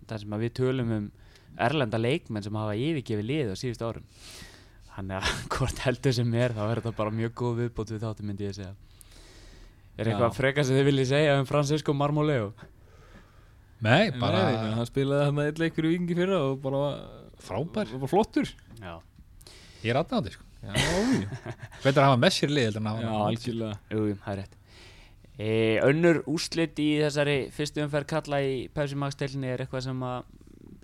[0.08, 1.10] það sem að við tölum um
[1.62, 4.06] erlenda leikmenn sem hafa yfirgefið liðið á síðustu árum.
[4.92, 8.30] Þannig að hvort heldur sem er þá er þetta bara mjög góð viðbót við þáttum
[8.32, 8.74] myndi ég segja.
[10.00, 10.38] Er eitthvað Já.
[10.40, 12.54] frekar sem þið viljið segja um Francisco Marmoleo?
[13.82, 16.82] Nei, Bara, bara hann spilaði hann eitt leikur í vikingi fyrra og bara
[17.42, 17.90] frábær.
[17.92, 18.52] var bara flottur.
[18.80, 18.94] Já,
[19.84, 20.46] ég er aðnáði sko.
[20.62, 23.78] Betur að hafa með sér lið Já, algjörlega.
[23.92, 24.58] Jú, það er rétt.
[25.42, 25.50] E,
[25.88, 30.24] önnur úrslit í þessari fyrstu umferð kalla í Pepsi Max deilinu er eitthvað sem að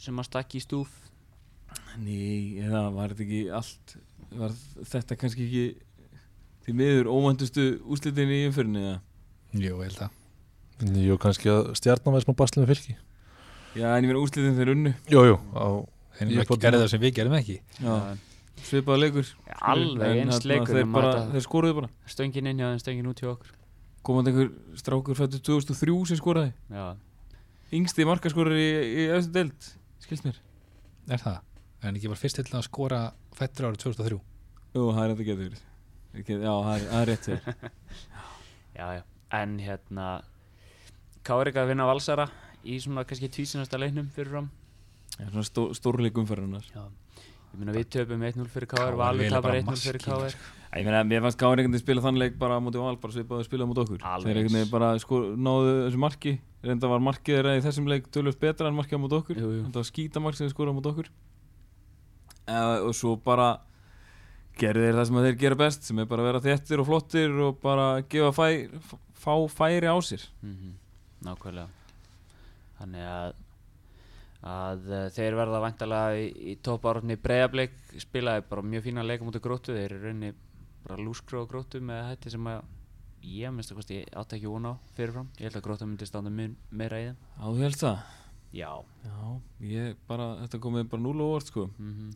[0.01, 0.93] sem að stakki í stúf?
[2.01, 2.17] Ný,
[2.63, 3.95] eða var þetta ekki allt
[4.37, 4.53] Var
[4.87, 5.65] þetta kannski ekki
[6.67, 8.97] Því miður óvæntustu úslitin í umfyrinni eða?
[9.57, 12.93] jú, ég held að Jú, kannski að stjarnan væri smá basli með fylki.
[13.77, 14.91] Já, en ég meina úslitin þeir unnu.
[15.09, 15.65] Jú, jú, á
[16.19, 17.55] þeir Ég eru er ekki búinn gerði að- það sem við gerðum ekki.
[17.81, 17.95] Já,
[18.65, 19.31] svipaða leikur
[19.61, 21.89] alveg eins þarna leikur þeir, bara, þeir skoruðu bara.
[22.09, 23.51] stöngin inn hjá þeim, stöngin út hjá okkur.
[24.07, 26.53] Komandi einhver strákur fættu 2003 sem skoraði.
[26.71, 26.95] Já,
[27.75, 28.67] Yngsti markaskorur í,
[29.03, 29.65] í eftir deild
[29.99, 30.37] Skilst mér.
[31.11, 31.41] Er það?
[31.83, 32.99] En ekki var fyrst til að skora
[33.35, 34.19] fættur árið 2003
[34.77, 35.57] Jú, það er þetta getur
[36.47, 37.41] Já, það er, rétt þeir
[38.79, 39.01] já, já.
[39.35, 40.07] En hérna
[41.27, 42.29] Kárik að vinna valsara
[42.63, 44.47] í svona kannski tvísinasta leiknum fyrir fram.
[45.17, 46.85] Já, svona stó, stórleik umferðarnar já.
[47.57, 50.37] Ég meina við töpum 1-0 fyrir KR KR Valur tapar bara 1-0 fyrir KR
[50.77, 53.41] Ég meina, mér fannst Gáður einhvern veginn spila þann leik bara móti val, bara svipaði
[53.41, 54.01] að spila móti okkur.
[54.05, 56.33] Alveg Þeir einhvern veginn bara sko, náðu þessu marki.
[56.67, 59.39] Reynda var markið þeirra í þessum leik tölvöld betra en markið á móti okkur.
[59.39, 61.09] Þetta var skítamark sem þeir skora á móti okkur.
[62.51, 63.47] Uh, og svo bara
[64.59, 67.39] gerðu þeir það sem þeir gera best sem er bara að vera þéttir og flottir
[67.47, 68.47] og bara gefa fæ,
[68.83, 70.27] f- fá færi á sér.
[70.43, 70.75] Mm
[71.25, 71.67] nákvæmlega.
[72.77, 73.31] Þannig að
[74.45, 79.45] að uh, þeir verða vantalega í, í toppárunni breyðableik spilaði bara mjög fína leika mútið
[79.47, 80.33] gróttu þeir eru raunni
[80.85, 82.61] bara lúskru á gróttu með hætti sem að
[83.27, 85.31] ég minnst að kosti átti ekki vona á fyrirfram.
[85.39, 87.19] Ég held að gróta myndi standa mun meira í þeim.
[87.33, 88.05] Já, þú helst það?
[88.55, 88.71] já.
[89.03, 89.17] Já,
[89.67, 91.67] ég bara, þetta komið bara núl og orð sko.
[91.77, 92.15] Mm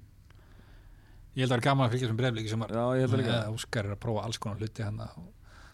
[1.31, 3.21] Ég held að það er gaman að fylgja sem breyflíki sem Já, ég held það
[3.21, 3.35] líka.
[3.39, 4.97] Að Óskar er að prófa alls konar hluti hann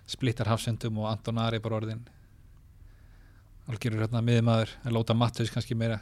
[0.06, 2.04] splittar hafsendum og Anton Ari bara orðin
[3.68, 5.98] algjörur hérna miðmaður að lóta Mattus kannski meira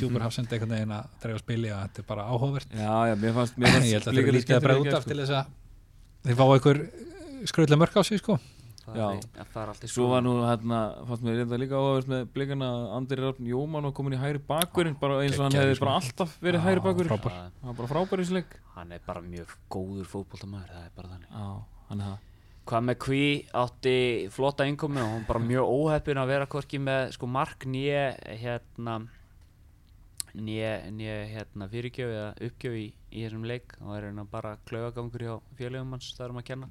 [0.00, 2.74] djúpur hafsend einhvern veginn að drefa spili og þetta er bara áhugavert.
[2.74, 4.98] Já, já, mér fannst, mér fannst ég held að það er líka að bregða út
[4.98, 5.54] af í til þess að
[6.26, 6.82] þeir fá einhver
[7.52, 8.38] skröðlega mörk á sig sko.
[8.84, 9.04] Það, Já.
[9.06, 12.26] er, ja, það er alltaf Svo var nú hérna, fannst mér reynda líka áhugavert með
[12.34, 15.78] blikana að Andri Rafn Jóman var komin í hægri bakurinn bara eins og hann hefði
[15.78, 16.02] bara sko.
[16.02, 17.38] alltaf verið hægri frábær.
[17.38, 21.14] hann var bara frábær í slik hann er bara mjög góður fótboltamæður það er bara
[21.14, 22.33] þannig
[22.64, 26.30] Já, hann það hvað með Kví átti flotta innkomi og hún bara mjög óheppin að
[26.32, 28.94] vera hvorki með sko mark nýje hérna
[30.34, 33.76] nýje, nýje hérna fyrirgjöf eða uppgjöf í, í þessum leik.
[33.84, 36.68] Og er hérna bara klaugagangur hjá félögum hans það er um að kenna.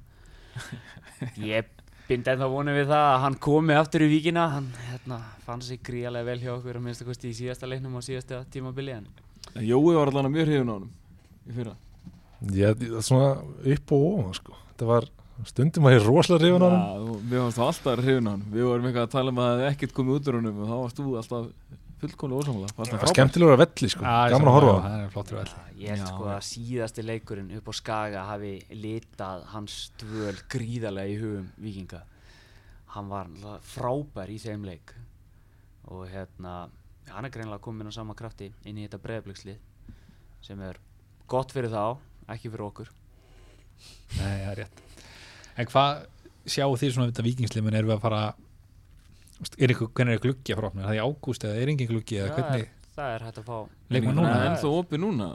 [1.54, 1.70] Ég
[2.08, 4.48] bind ennþá vonið við það að hann komi aftur í víkina.
[4.56, 7.96] Hann hérna, fann sig gríðarlega vel hjá okkur að minnst að kosti í síðasta leiknum
[8.00, 9.08] og síðasta tímabili en
[9.54, 10.92] En Jói var allan mjög hrifun á honum
[11.46, 11.74] í fyrra.
[12.44, 13.28] Það er svona
[13.74, 14.56] upp og ofan sko.
[14.72, 15.06] þetta var
[15.50, 18.44] stundum að ég er rosalega rifun á hann Við varst alltaf hrifun á honum.
[18.54, 20.68] Við vorum eitthvað að tala um að það hefði ekkert komið út úr honum og
[20.70, 21.48] þá varst þú alltaf
[22.04, 23.14] fullkomlega ósamlega Fannst hann frábær?
[23.14, 24.02] skemmtilegur að velli sko.
[24.04, 24.94] gaman að horfa hann.
[24.94, 25.48] Það er flottur vel
[25.84, 28.52] ég held sko að síðasti leikurinn upp á Skaga hafi
[28.84, 32.02] litað hans dvöl gríðarlega í hugum vikinga
[32.94, 33.30] hann var
[33.66, 34.94] frábær í þeim leik.
[35.90, 36.68] Og hérna
[37.10, 39.58] hann er greinlega komin á sama krafti inn í þetta breyðablíkslið
[40.44, 40.78] sem er
[41.26, 41.96] gott fyrir þá,
[42.30, 42.92] ekki fyrir okkur.
[44.20, 44.83] Nei, það er rétt
[45.56, 46.04] En hvað
[46.50, 48.22] sjáu þið svona þetta vikingslimin erum við að fara
[49.58, 50.82] er ykkur, hvernig er gluggi að fara opna?
[50.84, 53.40] Er það í ágúst eða er engin gluggi eða það, hvernig er, það er hægt
[53.40, 53.56] að fá
[53.94, 54.34] leikmann Nei, núna?
[54.34, 55.28] Það er ennþá opið núna.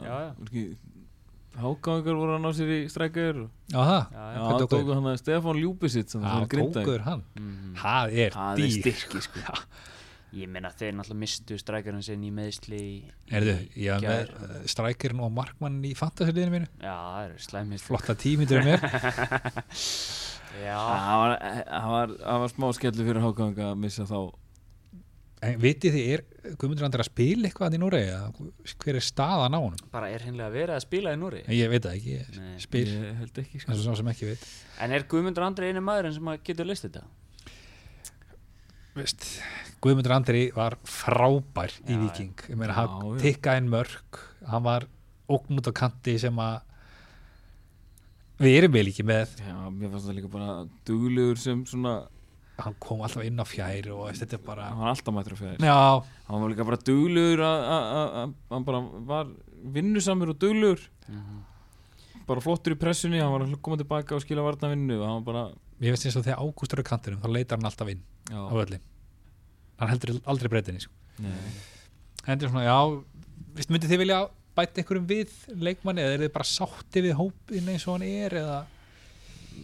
[1.60, 3.38] Hágangar voru að ná sér í strækjar
[3.72, 4.02] Já, það?
[4.14, 7.72] Það tóku hann að Stefán Ljúbisitt það er tókuður hann Mhm.
[7.80, 9.40] Það er Það er dýr styrki sko
[10.36, 12.98] ég meina þeir náttúrulega mistu strækjarinn sinn í meðsli í,
[13.34, 14.28] Erðu, í ég gær.
[14.30, 18.84] með uh, strækirinn og markmann í fantasiliðinu mínu já, það er slæmist Flotta tímyndur mér
[20.66, 21.34] já, Það var,
[21.70, 22.14] það var,
[22.44, 24.20] var smá skellu fyrir Hágang að missa þá
[25.40, 28.00] En vitið þið, er Guðmundur Andri að spila eitthvað í Núrei?
[28.82, 29.78] Hver er staðan á honum?
[29.88, 32.50] bara er hinnlega verið að spila í Núri Ég veit það ekki, Nei.
[32.60, 34.44] spil Ég held ekki sko eins og svo sem ekki veit
[34.84, 37.06] En er Guðmundur Andri einu maðurinn sem að getur list þetta?
[38.98, 39.24] Veist,
[39.80, 44.18] Guðmundur Andri var frábær í Já, Viking ég meina, hann tikkaði inn mörg
[44.50, 44.84] hann var
[45.30, 46.58] ógn út á kanti sem að
[48.40, 49.34] við erum vel ekki með.
[49.44, 50.54] Já, mér fannst það líka bara
[50.88, 51.94] duglegur sem svona
[52.60, 55.40] hann kom alltaf inn á fjær og þetta er bara hann var alltaf mættur á
[55.40, 55.56] fjær.
[55.64, 55.76] Já,
[56.28, 58.80] hann var líka bara að- hann bara
[59.12, 59.26] var
[59.76, 60.80] vinnusamur og duglegur.
[62.26, 65.24] Bara flottur í pressunni hann var að koma tilbaka og skila varna vinnu og hann
[65.24, 65.44] var bara
[65.80, 68.36] ég veist eins og þegar Ágúst er á kantinum þá leitar hann alltaf inn já,
[68.36, 68.80] á öllin
[69.80, 70.92] hann heldur aldrei breytinni sko.
[72.26, 72.78] er svona, já,
[73.56, 74.20] veist, myndið þið vilja
[74.56, 78.38] bæta einhverjum við leikmanni eða er þið bara sátti við hópin eins og hann er
[78.42, 78.58] eða?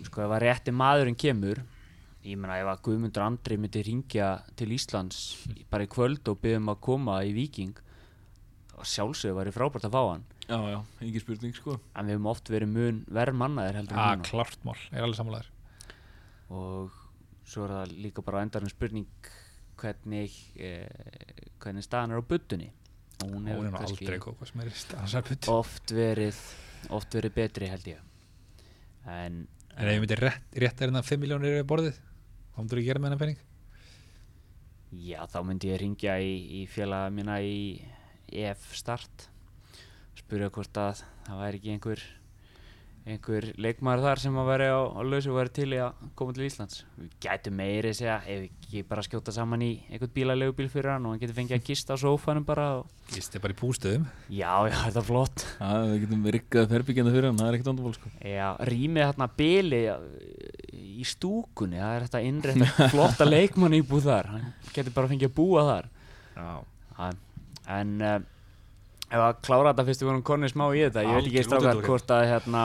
[0.09, 1.63] Sko ef að rétti maðurinn kemur
[2.27, 5.19] Ég meina ef að Guðmundur Andri myndi ringja til Íslands
[5.53, 7.77] í- bara í kvöld og byggðum að koma í Viking
[8.75, 10.25] og sjálfsögur væri frábært að fá hann.
[10.49, 11.77] Já, já, ekki spurning sko.
[11.95, 15.53] En við höfum oft verið mun verð mannaðir heldur að klart mál, er alveg sammálaður.
[16.51, 16.99] Og
[17.47, 19.07] svo er það líka bara endarinn spurning
[19.81, 20.87] hvernig eh,
[21.63, 22.71] hvernig staðan er á buttunni
[23.25, 24.09] og hún hefur kannski
[25.53, 26.41] oft verið
[26.93, 28.03] oft verið betri held ég.
[29.07, 29.47] En
[29.77, 32.89] en ef ég myndi rétt, rétt er hérna 5 miljónir yfir borðið þá myndur ég
[32.89, 33.43] gera með hennar penning
[34.97, 37.57] Já, þá myndi ég ringja í, í félaga mína í
[38.33, 39.27] EF Start
[40.17, 42.05] spyrja hvort að það væri ekki einhver
[43.07, 46.35] einhver leikmaður þar sem að væri á, á lausu og væri til í að koma
[46.35, 46.81] til Íslands.
[46.99, 51.07] Við gætum meiri segja ef ekki bara skjóta saman í einhvern bílalegu bíl fyrir hann
[51.07, 52.91] og hann getur fengið að gista á sófanum bara og...
[53.13, 55.47] Gist þið bara í bústöðum já, já, þetta er flott.
[55.61, 58.15] Já, við getum riggað ferbyggjanda fyrir hann það er ekkert vandamál sko.
[58.27, 59.83] Já, rýmið þarna bíli
[60.97, 64.33] í stúkunni það er þetta innrætt flotta leikmann íbúð þar.
[64.35, 65.93] Hann getur bara fengið að búa þar.
[66.35, 67.13] Já,
[67.77, 68.19] en uh,
[69.07, 71.05] ef að klára þetta fyrst við vorum konið smá í þetta.
[71.07, 72.63] Ég veit ekki strákar hvort að hérna,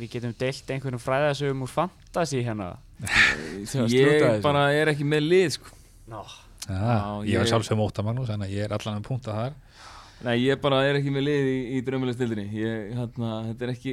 [0.00, 2.72] við getum deilt einhverjum fræðasögum úr fantasy hérna.
[3.92, 5.72] Ég bara er ekki með lið sko.
[6.10, 6.22] Nó,
[6.66, 9.54] Já, ég- ég var sjálfsögum þannig að ég er allan að punta þar.
[10.24, 13.72] Nei, ég bara er ekki með lið í, í draumilega stildinni ég, hérna, þetta er
[13.74, 13.92] ekki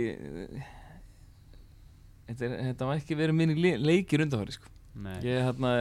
[2.30, 4.72] þetta, er, þetta var ekki verið minni le leikir undanfæri sko.
[5.04, 5.74] nei, ég hérna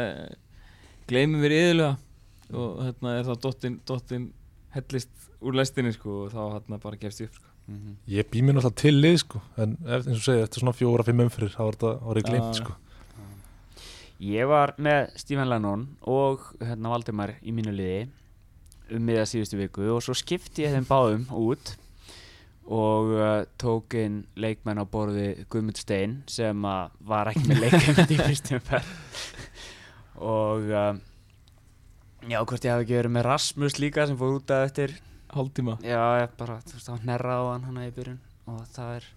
[1.10, 4.26] gleymi mér yðurlega og hérna er þá dottin, dottin
[4.74, 5.12] hellist
[5.42, 7.51] úr lestinni sko, og þá hérna bara gefst ég upp sko.
[7.72, 7.96] Mhm.
[8.12, 11.04] ég bý mér náttúrulega til lið sko en ef, eins og segja, eftir svona fjóra,
[11.06, 11.62] fimm umfyrir þá
[12.04, 12.62] var ég gleymt Já.
[12.62, 12.78] sko
[14.22, 18.04] Ég var með Stephen Lennon og hérna Valdimar í mínu liði
[18.94, 21.72] um miða síðustu viku og svo skipti ég þeim báðum út
[22.70, 28.12] og uh, tók inn leikmenn á borði Guðmund Stein sem að var ekki með leikmenn
[28.14, 28.92] í fyrstum ferð
[30.22, 30.92] og uh,
[32.30, 34.94] já, hvort ég hafi ekki verið með Rasmus líka sem fór út að eftir
[35.36, 35.78] hálftíma?
[35.86, 38.22] Já, ég bara, þú veist, það hnerraði á hann hana í byrjun
[38.52, 39.10] og það er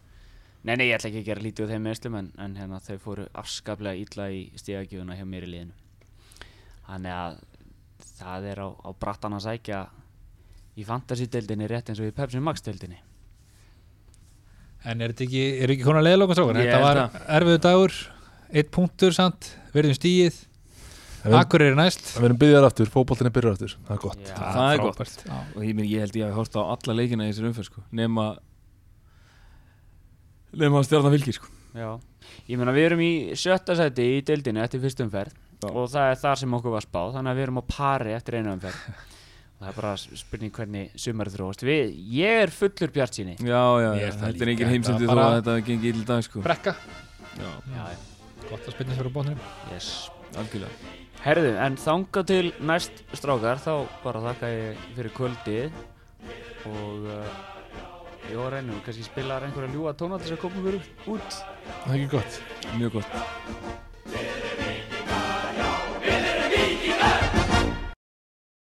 [0.66, 2.96] Nei, nei, ég ætla ekki að gera lítið úr þeim meðslum en, en hérna, þau
[3.04, 5.76] fóru afskaplega illa í stíðagjöfuna hjá mér í liðinu.
[6.88, 7.36] Þannig að
[8.18, 9.82] það er á, á brattan að sækja
[10.74, 12.98] í fantasy-deildinni rétt eins og í Pepsi Max-deildinni.
[14.90, 16.60] En er þetta ekki, er ekki konar leiðlokum strákar?
[16.62, 17.96] Ég Þetta var erfiðu dagur,
[18.50, 20.42] eitt punktur samt, verðum stíið,
[21.34, 22.02] akkur er næst.
[22.20, 23.76] við erum byggðar aftur, fótboltinni byrjar aftur.
[23.88, 24.20] Það er gott.
[24.26, 25.00] Já, það er gott.
[25.56, 27.82] og ég, meina, ég held ég að horta á alla leikina í þessari umferð sko.
[27.92, 28.28] nema
[30.56, 31.50] nema að stjárna fylgir sko.
[31.76, 31.90] já.
[32.50, 35.34] Ég meina, við erum í sjötta seti í deildinni eftir fyrstum ferð
[35.66, 38.38] og það er þar sem okkur var spáð þannig að við erum á pari eftir
[38.40, 38.82] einu umferð.
[39.56, 41.62] Það er bara spurning hvernig sumarið þróast.
[41.64, 45.08] Við, ég er fullur bjart síni já, já, Ég já, er þetta er engin heimsendi
[45.08, 46.44] þetta þó að þetta gengi illa í dag sko.
[46.46, 46.76] Brekka,
[47.40, 47.86] já, Já,
[48.50, 49.40] gott að spilna á bónum.
[49.72, 49.90] yes.
[50.36, 53.72] Algjörlega Herðu, en þangað til næst strákar þá
[54.04, 55.80] bara þakka ég fyrir kvöldið
[56.70, 57.40] og uh,
[58.30, 61.40] ég var reynum, kannski spilar einhverja ljúa tóna til þess að koma ykkur út.
[61.82, 62.42] Það er ekki gott.
[62.78, 64.45] Mjög gott